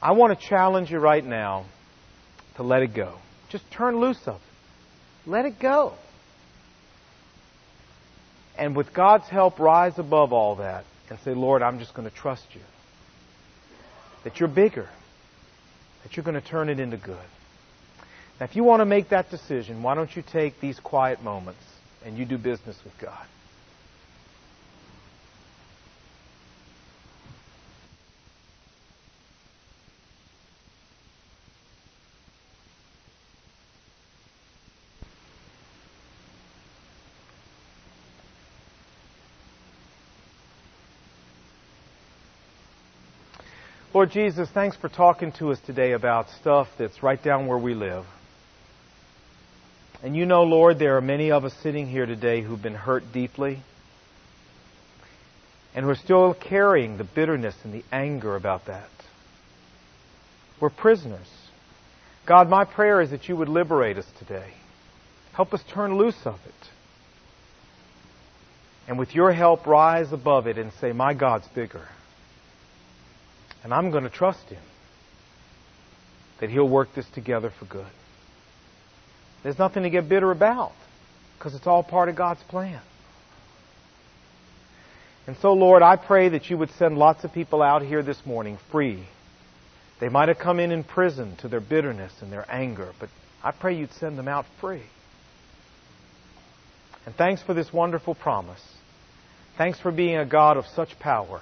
I 0.01 0.11
want 0.11 0.37
to 0.37 0.45
challenge 0.45 0.91
you 0.91 0.99
right 0.99 1.25
now 1.25 1.67
to 2.57 2.63
let 2.63 2.81
it 2.81 2.93
go. 2.93 3.19
Just 3.47 3.71
turn 3.71 4.01
loose 4.01 4.19
of 4.27 4.35
it. 4.35 5.29
Let 5.29 5.45
it 5.45 5.59
go. 5.61 5.93
And 8.57 8.75
with 8.75 8.93
God's 8.93 9.29
help, 9.29 9.59
rise 9.59 9.97
above 9.97 10.33
all 10.33 10.57
that 10.57 10.83
and 11.09 11.19
say, 11.19 11.33
Lord, 11.33 11.61
I'm 11.61 11.79
just 11.79 11.93
going 11.93 12.09
to 12.09 12.15
trust 12.15 12.55
you. 12.55 12.61
That 14.23 14.39
you're 14.39 14.49
bigger 14.49 14.89
that 16.05 16.15
you're 16.15 16.23
going 16.23 16.39
to 16.39 16.47
turn 16.47 16.69
it 16.69 16.79
into 16.79 16.97
good. 16.97 17.17
Now, 18.39 18.43
if 18.43 18.55
you 18.55 18.63
want 18.63 18.81
to 18.81 18.85
make 18.85 19.09
that 19.09 19.31
decision, 19.31 19.81
why 19.81 19.95
don't 19.95 20.15
you 20.15 20.21
take 20.21 20.59
these 20.59 20.79
quiet 20.79 21.23
moments 21.23 21.63
and 22.05 22.15
you 22.15 22.25
do 22.25 22.37
business 22.37 22.79
with 22.83 22.95
God? 22.99 23.25
Lord 43.95 44.11
Jesus, 44.11 44.49
thanks 44.49 44.75
for 44.75 44.89
talking 44.89 45.31
to 45.39 45.53
us 45.53 45.59
today 45.65 45.93
about 45.93 46.29
stuff 46.41 46.67
that's 46.77 47.01
right 47.01 47.23
down 47.23 47.47
where 47.47 47.57
we 47.57 47.73
live. 47.73 48.03
And 50.03 50.17
you 50.17 50.25
know, 50.25 50.43
Lord, 50.43 50.79
there 50.79 50.97
are 50.97 51.01
many 51.01 51.31
of 51.31 51.45
us 51.45 51.53
sitting 51.63 51.87
here 51.87 52.05
today 52.05 52.41
who've 52.41 52.61
been 52.61 52.75
hurt 52.75 53.03
deeply 53.13 53.63
and 55.73 55.87
we're 55.87 55.95
still 55.95 56.33
carrying 56.33 56.97
the 56.97 57.05
bitterness 57.05 57.55
and 57.63 57.73
the 57.73 57.85
anger 57.89 58.35
about 58.35 58.65
that. 58.65 58.89
We're 60.59 60.71
prisoners. 60.71 61.29
God, 62.27 62.49
my 62.49 62.65
prayer 62.65 62.99
is 62.99 63.11
that 63.11 63.29
you 63.29 63.37
would 63.37 63.47
liberate 63.47 63.97
us 63.97 64.07
today. 64.19 64.55
Help 65.31 65.53
us 65.53 65.61
turn 65.73 65.97
loose 65.97 66.19
of 66.25 66.41
it. 66.45 66.69
And 68.89 68.99
with 68.99 69.15
your 69.15 69.31
help, 69.31 69.65
rise 69.65 70.11
above 70.11 70.47
it 70.47 70.57
and 70.57 70.73
say, 70.81 70.91
My 70.91 71.13
God's 71.13 71.47
bigger. 71.55 71.87
And 73.65 73.73
I'm 73.73 73.89
going 73.89 74.03
to 74.03 74.11
trust 74.11 74.47
Him 74.47 74.61
that 76.39 76.51
He'll 76.51 76.69
work 76.69 76.93
this 76.93 77.07
together 77.15 77.49
for 77.49 77.65
good. 77.65 77.87
There's 79.41 79.57
nothing 79.57 79.81
to 79.83 79.89
get 79.89 80.07
bitter 80.07 80.29
about 80.29 80.73
because 81.35 81.55
it's 81.55 81.65
all 81.65 81.81
part 81.81 82.07
of 82.07 82.15
God's 82.15 82.43
plan. 82.43 82.79
And 85.25 85.35
so, 85.37 85.53
Lord, 85.53 85.81
I 85.81 85.95
pray 85.95 86.29
that 86.29 86.47
you 86.47 86.59
would 86.59 86.69
send 86.77 86.99
lots 86.99 87.23
of 87.23 87.33
people 87.33 87.63
out 87.63 87.81
here 87.81 88.03
this 88.03 88.23
morning 88.23 88.59
free. 88.71 89.03
They 89.99 90.09
might 90.09 90.27
have 90.27 90.37
come 90.37 90.59
in 90.59 90.71
in 90.71 90.83
prison 90.83 91.35
to 91.37 91.47
their 91.47 91.59
bitterness 91.59 92.13
and 92.21 92.31
their 92.31 92.45
anger, 92.47 92.93
but 92.99 93.09
I 93.43 93.49
pray 93.49 93.75
you'd 93.75 93.93
send 93.93 94.15
them 94.15 94.27
out 94.27 94.45
free. 94.61 94.83
And 97.07 97.15
thanks 97.15 97.41
for 97.41 97.55
this 97.55 97.73
wonderful 97.73 98.13
promise. 98.13 98.61
Thanks 99.57 99.79
for 99.79 99.91
being 99.91 100.17
a 100.17 100.25
God 100.25 100.55
of 100.55 100.67
such 100.67 100.99
power 100.99 101.41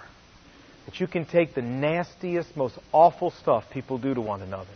that 0.85 0.99
you 0.99 1.07
can 1.07 1.25
take 1.25 1.55
the 1.55 1.61
nastiest, 1.61 2.55
most 2.57 2.77
awful 2.91 3.31
stuff 3.31 3.63
people 3.71 3.97
do 3.97 4.13
to 4.13 4.21
one 4.21 4.41
another, 4.41 4.75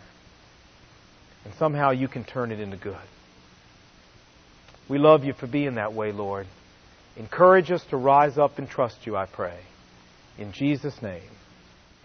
and 1.46 1.54
somehow 1.56 1.92
you 1.92 2.08
can 2.08 2.24
turn 2.24 2.52
it 2.52 2.60
into 2.60 2.78
good. 2.78 2.96
We 4.90 4.98
love 5.00 5.24
you 5.26 5.34
for 5.34 5.48
being 5.48 5.76
that 5.76 5.94
way, 5.94 6.12
Lord. 6.12 6.48
Encourage 7.18 7.72
us 7.72 7.84
to 7.90 7.98
rise 7.98 8.38
up 8.38 8.58
and 8.58 8.70
trust 8.70 9.06
you, 9.06 9.18
I 9.18 9.26
pray. 9.26 9.60
In 10.38 10.52
Jesus' 10.54 11.02
name, 11.02 11.30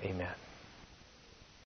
amen. 0.00 0.34